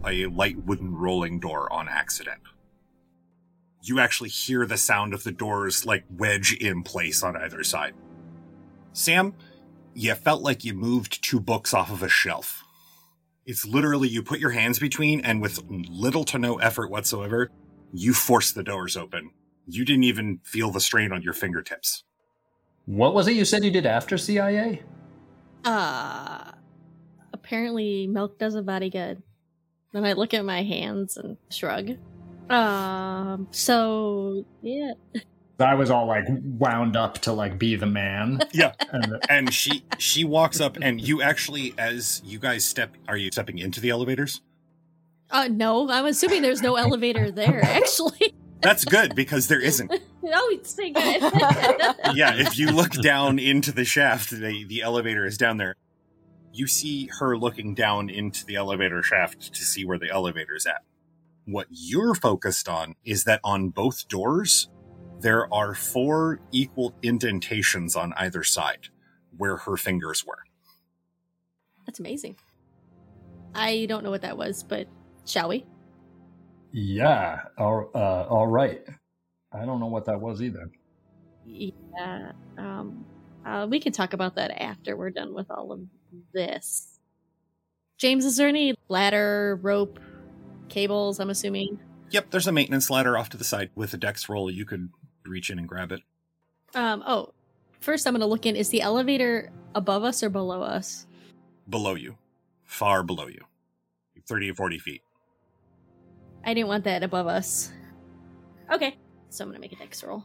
[0.05, 2.41] a light wooden rolling door on accident.
[3.83, 7.95] You actually hear the sound of the doors like wedge in place on either side.
[8.93, 9.35] Sam,
[9.95, 12.63] you felt like you moved two books off of a shelf.
[13.45, 17.51] It's literally you put your hands between, and with little to no effort whatsoever,
[17.93, 19.31] you force the doors open.
[19.67, 22.05] You didn't even feel the strain on your fingertips.
[22.87, 24.83] What was it you said you did after CIA?
[25.65, 26.53] Uh,
[27.33, 29.23] apparently milk does a body good.
[29.93, 31.97] Then I look at my hands and shrug.
[32.53, 34.93] Um, so yeah.
[35.59, 38.43] I was all like wound up to like be the man.
[38.53, 38.73] Yeah.
[38.91, 43.31] And And she she walks up, and you actually, as you guys step, are you
[43.33, 44.43] stepping into the elevators?
[45.31, 48.35] Uh, no, I'm assuming there's no elevator there, actually.
[48.61, 49.91] That's good because there isn't.
[49.91, 51.23] no, it's pretty good.
[52.15, 55.75] yeah, if you look down into the shaft, the, the elevator is down there.
[56.53, 60.83] You see her looking down into the elevator shaft to see where the elevator's at.
[61.45, 64.69] What you're focused on is that on both doors,
[65.21, 68.89] there are four equal indentations on either side
[69.37, 70.39] where her fingers were.
[71.87, 72.37] That's amazing.
[73.55, 74.87] I don't know what that was, but
[75.27, 75.65] shall we?
[76.73, 78.83] yeah, all, uh, all right.
[79.53, 80.71] I don't know what that was either.
[81.45, 82.33] Yeah.
[82.57, 83.05] Um,
[83.45, 85.81] uh, we can talk about that after we're done with all of
[86.33, 86.99] this.
[87.99, 90.01] James, is there any ladder, rope,
[90.73, 91.21] cables?
[91.21, 91.79] I'm assuming.
[92.11, 94.51] Yep, there's a maintenance ladder off to the side with a dex roll.
[94.51, 94.91] You could
[95.25, 96.01] reach in and grab it.
[96.75, 97.03] Um.
[97.07, 97.33] Oh,
[97.81, 98.57] first I'm going to look in.
[98.57, 101.07] Is the elevator above us or below us?
[101.69, 102.17] Below you,
[102.65, 103.45] far below you,
[104.27, 105.03] 30 or 40 feet.
[106.45, 107.71] I didn't want that above us.
[108.73, 108.97] Okay,
[109.29, 110.25] so I'm going to make a dex roll.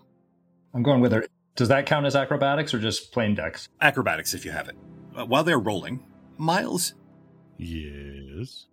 [0.74, 1.26] I'm going with her.
[1.56, 3.68] Does that count as acrobatics or just plain dex?
[3.82, 4.76] Acrobatics if you have it.
[5.16, 6.04] Uh, while they're rolling,
[6.38, 6.94] Miles,
[7.58, 8.66] Yes.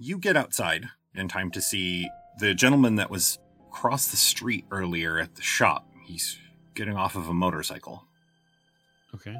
[0.00, 3.38] You get outside in time to see the gentleman that was
[3.68, 5.86] across the street earlier at the shop.
[6.06, 6.38] He's
[6.74, 8.04] getting off of a motorcycle.
[9.14, 9.36] Okay.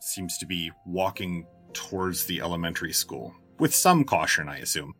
[0.00, 4.94] seems to be walking towards the elementary school with some caution, I assume.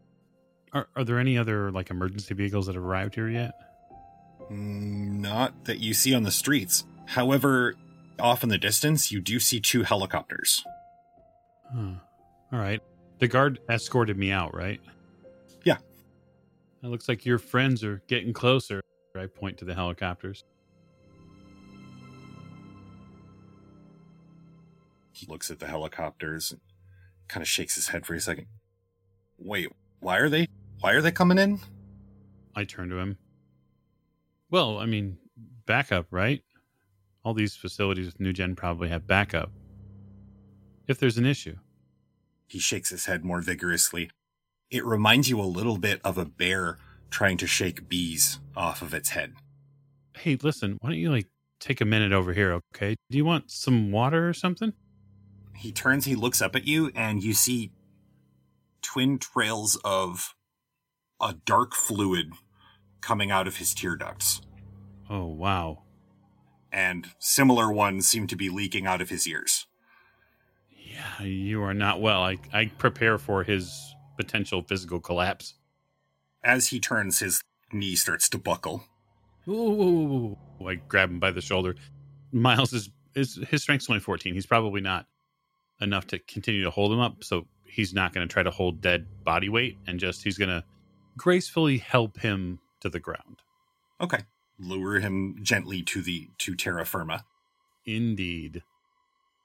[0.72, 3.52] Are, are there any other like emergency vehicles that have arrived here yet?
[4.50, 6.84] Not that you see on the streets.
[7.06, 7.76] However,
[8.18, 10.62] off in the distance, you do see two helicopters.
[11.72, 11.94] Huh.
[12.52, 12.82] All right.
[13.18, 14.80] The guard escorted me out, right?
[15.64, 15.78] Yeah.
[16.82, 18.80] It looks like your friends are getting closer.
[19.16, 20.42] I point to the helicopters.
[25.12, 26.60] He looks at the helicopters and
[27.28, 28.46] kind of shakes his head for a second.
[29.38, 29.68] Wait,
[30.00, 30.48] why are they
[30.80, 31.60] why are they coming in?
[32.56, 33.18] I turn to him.
[34.50, 35.18] Well, I mean,
[35.66, 36.42] backup, right?
[37.24, 39.50] All these facilities with New Gen probably have backup.
[40.86, 41.56] If there's an issue.
[42.46, 44.10] He shakes his head more vigorously.
[44.70, 46.78] It reminds you a little bit of a bear
[47.10, 49.34] trying to shake bees off of its head.
[50.16, 51.28] Hey, listen, why don't you like
[51.60, 52.96] take a minute over here, okay?
[53.10, 54.72] Do you want some water or something?
[55.56, 57.72] He turns, he looks up at you, and you see
[58.82, 60.34] twin trails of
[61.20, 62.32] a dark fluid
[63.00, 64.40] coming out of his tear ducts.
[65.08, 65.82] Oh, wow.
[66.72, 69.66] And similar ones seem to be leaking out of his ears.
[71.20, 72.22] You are not well.
[72.22, 75.54] I, I prepare for his potential physical collapse.
[76.42, 77.42] As he turns, his
[77.72, 78.84] knee starts to buckle.
[79.48, 80.36] Ooh,
[80.66, 81.74] I grab him by the shoulder.
[82.32, 84.34] Miles is, is his strength's only 14.
[84.34, 85.06] He's probably not
[85.80, 88.80] enough to continue to hold him up, so he's not going to try to hold
[88.80, 90.64] dead body weight and just he's going to
[91.16, 93.38] gracefully help him to the ground.
[94.00, 94.20] Okay.
[94.58, 97.24] Lure him gently to the to terra firma.
[97.86, 98.62] Indeed.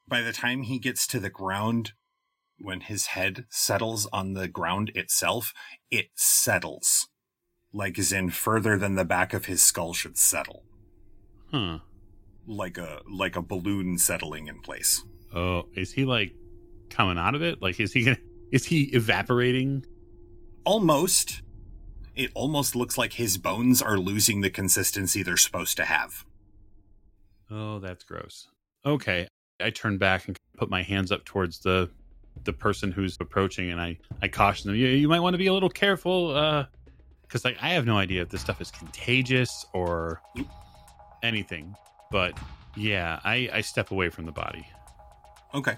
[0.10, 1.94] By the time he gets to the ground,
[2.60, 5.54] when his head settles on the ground itself,
[5.92, 7.08] it settles.
[7.72, 10.64] Like as in further than the back of his skull should settle.
[11.52, 11.80] Huh.
[12.48, 15.04] Like a like a balloon settling in place.
[15.34, 16.34] Oh, is he like
[16.90, 17.62] coming out of it?
[17.62, 18.18] Like is he gonna
[18.52, 19.86] is he evaporating?
[20.66, 21.44] Almost.
[22.16, 26.26] It almost looks like his bones are losing the consistency they're supposed to have.
[27.52, 28.48] Oh, that's gross.
[28.84, 29.28] Okay.
[29.60, 31.90] I turn back and put my hands up towards the
[32.46, 35.48] the person who's approaching and I I caution them, you, you might want to be
[35.48, 36.66] a little careful uh
[37.28, 40.22] cuz like I have no idea if this stuff is contagious or
[41.24, 41.76] anything.
[42.12, 42.38] But
[42.76, 44.66] yeah, I I step away from the body.
[45.54, 45.76] Okay.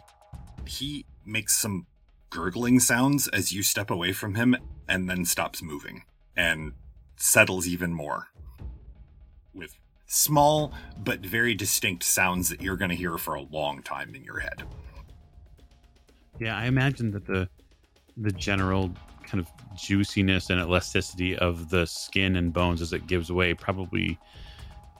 [0.66, 1.88] He makes some
[2.30, 4.56] gurgling sounds as you step away from him
[4.88, 6.04] and then stops moving
[6.36, 6.74] and
[7.18, 8.28] settles even more
[9.54, 9.76] with
[10.12, 10.74] small
[11.06, 14.40] but very distinct sounds that you're going to hear for a long time in your
[14.40, 14.62] head.
[16.38, 17.48] Yeah, I imagine that the
[18.18, 18.92] the general
[19.24, 19.48] kind of
[19.78, 24.20] juiciness and elasticity of the skin and bones as it gives way probably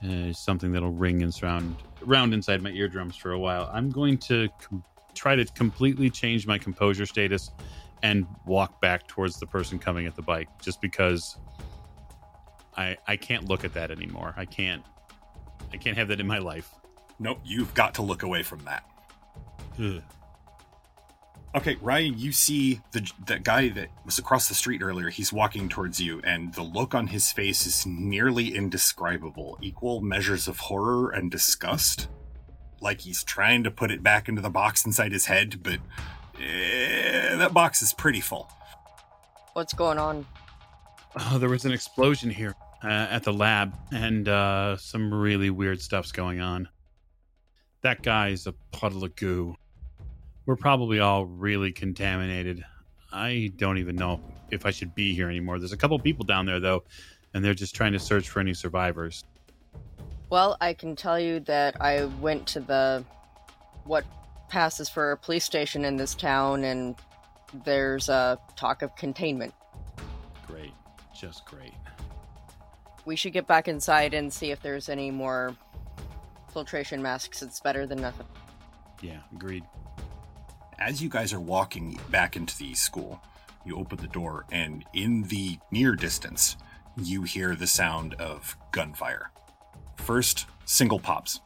[0.02, 3.68] uh, is something that'll ring and surround round inside my eardrums for a while.
[3.70, 4.82] I'm going to com-
[5.14, 7.50] try to completely change my composure status
[8.02, 11.36] and walk back towards the person coming at the bike, just because
[12.78, 14.32] I I can't look at that anymore.
[14.38, 14.82] I can't
[15.72, 16.70] I can't have that in my life.
[17.18, 18.84] Nope, you've got to look away from that.
[19.78, 20.02] Ugh.
[21.54, 25.10] Okay, Ryan, you see the that guy that was across the street earlier.
[25.10, 29.58] He's walking towards you, and the look on his face is nearly indescribable.
[29.60, 32.08] Equal measures of horror and disgust.
[32.80, 35.78] Like he's trying to put it back into the box inside his head, but
[36.40, 38.50] eh, that box is pretty full.
[39.52, 40.26] What's going on?
[41.20, 45.80] Oh, there was an explosion here uh, at the lab, and uh, some really weird
[45.80, 46.68] stuff's going on.
[47.82, 49.56] That guy's a puddle of goo.
[50.46, 52.64] We're probably all really contaminated.
[53.12, 55.58] I don't even know if I should be here anymore.
[55.58, 56.84] There's a couple people down there, though,
[57.34, 59.24] and they're just trying to search for any survivors.
[60.30, 63.04] Well, I can tell you that I went to the
[63.84, 64.04] what
[64.48, 66.96] passes for a police station in this town, and
[67.64, 69.52] there's a talk of containment.
[70.46, 70.72] Great.
[71.14, 71.72] Just great.
[73.04, 75.56] We should get back inside and see if there's any more
[76.52, 77.42] filtration masks.
[77.42, 78.26] It's better than nothing.
[79.00, 79.64] Yeah, agreed.
[80.78, 83.20] As you guys are walking back into the school,
[83.64, 86.56] you open the door, and in the near distance,
[86.96, 89.30] you hear the sound of gunfire.
[89.96, 91.40] First, single pops.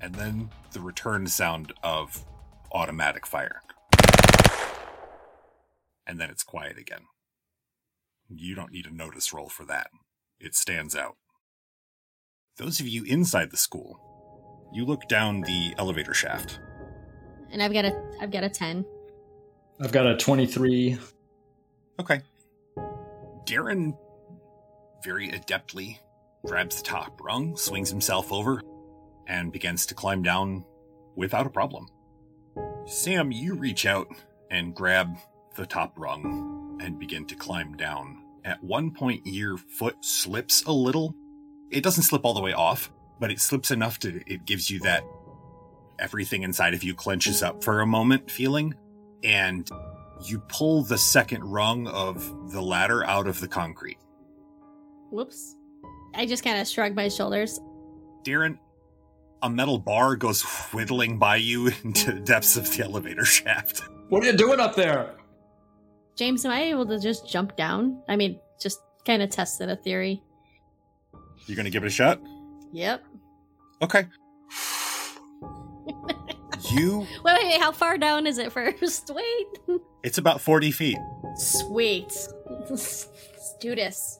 [0.00, 2.24] And then the return sound of
[2.72, 3.62] automatic fire.
[6.06, 7.02] And then it's quiet again.
[8.28, 9.88] You don't need a notice roll for that.
[10.38, 11.16] It stands out.
[12.56, 16.60] Those of you inside the school, you look down the elevator shaft.
[17.50, 18.84] And I've got a I've got a ten.
[19.80, 20.98] I've got a 23.
[22.00, 22.20] Okay.
[23.44, 23.96] Darren
[25.04, 25.98] very adeptly
[26.44, 28.60] grabs the top rung, swings himself over,
[29.28, 30.64] and begins to climb down
[31.14, 31.86] without a problem.
[32.86, 34.08] Sam, you reach out
[34.50, 35.16] and grab
[35.58, 38.22] the top rung and begin to climb down.
[38.44, 41.14] At one point, your foot slips a little.
[41.70, 44.78] It doesn't slip all the way off, but it slips enough to, it gives you
[44.80, 45.02] that
[45.98, 48.74] everything inside of you clenches up for a moment feeling.
[49.24, 49.68] And
[50.24, 53.98] you pull the second rung of the ladder out of the concrete.
[55.10, 55.56] Whoops.
[56.14, 57.58] I just kind of shrug my shoulders.
[58.22, 58.58] Darren,
[59.42, 63.82] a metal bar goes whittling by you into the depths of the elevator shaft.
[64.08, 65.17] What are you doing up there?
[66.18, 68.02] James, am I able to just jump down?
[68.08, 70.20] I mean, just kind of tested a theory.
[71.46, 72.20] You're going to give it a shot?
[72.72, 73.04] Yep.
[73.82, 74.06] Okay.
[76.72, 79.10] you, Wait, wait, how far down is it first?
[79.14, 79.80] Wait.
[80.02, 80.98] it's about 40 feet.
[81.36, 82.12] Sweet.
[82.68, 83.06] Let's
[83.60, 84.18] do this.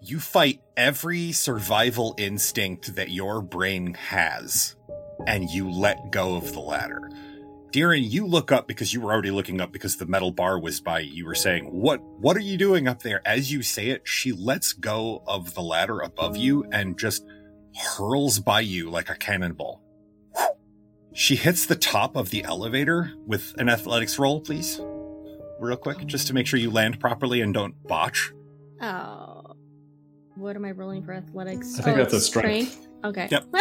[0.00, 4.76] You fight every survival instinct that your brain has,
[5.26, 7.10] and you let go of the ladder.
[7.76, 10.80] Darren, you look up because you were already looking up because the metal bar was
[10.80, 11.12] by you.
[11.12, 12.00] You were saying, "What?
[12.02, 15.60] What are you doing up there?" As you say it, she lets go of the
[15.60, 17.22] ladder above you and just
[17.98, 19.82] hurls by you like a cannonball.
[21.12, 24.80] She hits the top of the elevator with an athletics roll, please,
[25.60, 28.32] real quick, just to make sure you land properly and don't botch.
[28.80, 29.54] Oh.
[30.36, 31.78] What am I rolling for athletics?
[31.78, 32.88] I think Oh, that's a it's strength.
[33.04, 33.28] Okay.
[33.30, 33.44] Yep.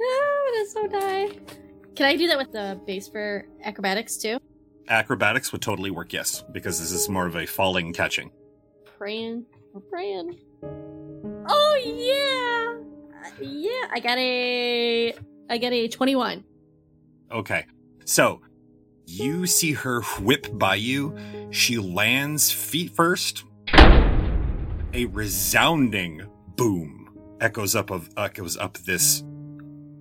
[0.00, 1.28] oh, that's so die.
[1.98, 4.38] Can I do that with the base for acrobatics too?
[4.86, 8.30] Acrobatics would totally work, yes, because this is more of a falling catching.
[8.96, 9.44] Praying.
[9.72, 10.38] We're praying.
[11.48, 13.26] Oh yeah.
[13.26, 15.12] Uh, Yeah, I got a
[15.50, 16.44] I got a 21.
[17.32, 17.66] Okay.
[18.04, 18.42] So
[19.04, 21.16] you see her whip by you.
[21.50, 23.42] She lands feet first.
[23.74, 27.10] A resounding boom
[27.40, 29.24] echoes up of echoes up this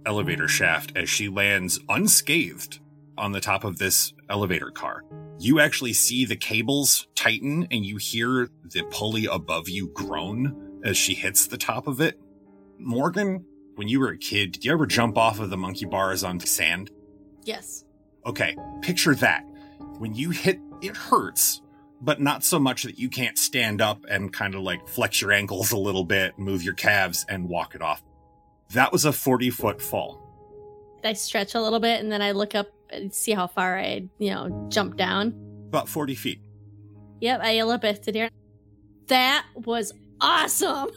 [0.08, 2.80] elevator shaft as she lands unscathed
[3.18, 5.04] on the top of this elevator car.
[5.38, 10.98] You actually see the cables tighten and you hear the pulley above you groan as
[10.98, 12.20] she hits the top of it.
[12.80, 16.24] Morgan, when you were a kid, did you ever jump off of the monkey bars
[16.24, 16.90] onto sand?
[17.44, 17.84] Yes.
[18.26, 19.44] Okay, picture that.
[20.00, 21.62] When you hit, it hurts,
[22.02, 25.32] but not so much that you can't stand up and kind of like flex your
[25.32, 28.02] ankles a little bit, move your calves, and walk it off.
[28.72, 30.24] That was a 40 foot fall.
[31.04, 34.10] I stretch a little bit and then I look up and see how far I,
[34.18, 35.34] you know, jump down.
[35.70, 36.42] About 40 feet.
[37.22, 38.30] Yep, I yell up at to Darren.
[39.08, 40.90] That was awesome.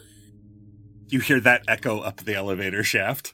[1.07, 3.33] You hear that echo up the elevator shaft.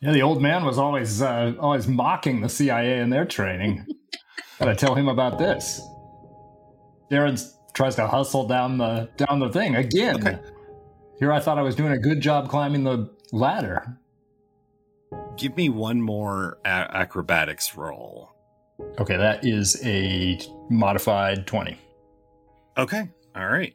[0.00, 3.84] Yeah, the old man was always uh, always mocking the CIA in their training.
[4.58, 5.80] Gotta tell him about this.
[7.10, 7.40] Darren
[7.74, 10.16] tries to hustle down the down the thing again.
[10.16, 10.38] Okay.
[11.18, 13.98] Here, I thought I was doing a good job climbing the ladder.
[15.36, 18.30] Give me one more a- acrobatics roll.
[18.98, 20.38] Okay, that is a
[20.70, 21.78] modified twenty.
[22.76, 23.10] Okay.
[23.34, 23.74] All right.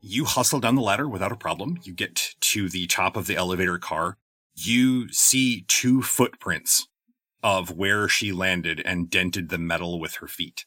[0.00, 1.78] You hustle down the ladder without a problem.
[1.82, 4.16] You get to the top of the elevator car.
[4.54, 6.86] You see two footprints
[7.42, 10.64] of where she landed and dented the metal with her feet.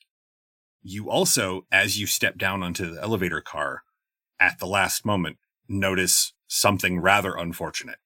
[0.81, 3.83] You also, as you step down onto the elevator car,
[4.39, 5.37] at the last moment,
[5.67, 7.97] notice something rather unfortunate.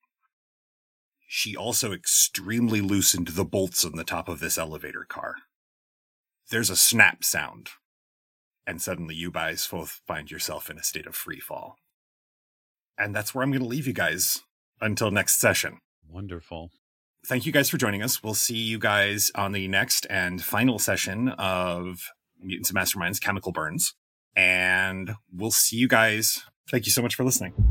[1.34, 5.36] She also extremely loosened the bolts on the top of this elevator car.
[6.49, 7.70] There's a snap sound
[8.68, 11.78] and suddenly you guys both find yourself in a state of free fall.
[12.98, 14.41] And that's where I'm going to leave you guys
[14.82, 15.80] until next session.
[16.06, 16.72] Wonderful.
[17.26, 18.22] Thank you guys for joining us.
[18.22, 22.10] We'll see you guys on the next and final session of
[22.41, 23.94] Mutants and Masterminds Chemical Burns.
[24.36, 26.44] And we'll see you guys.
[26.70, 27.70] Thank you so much for listening.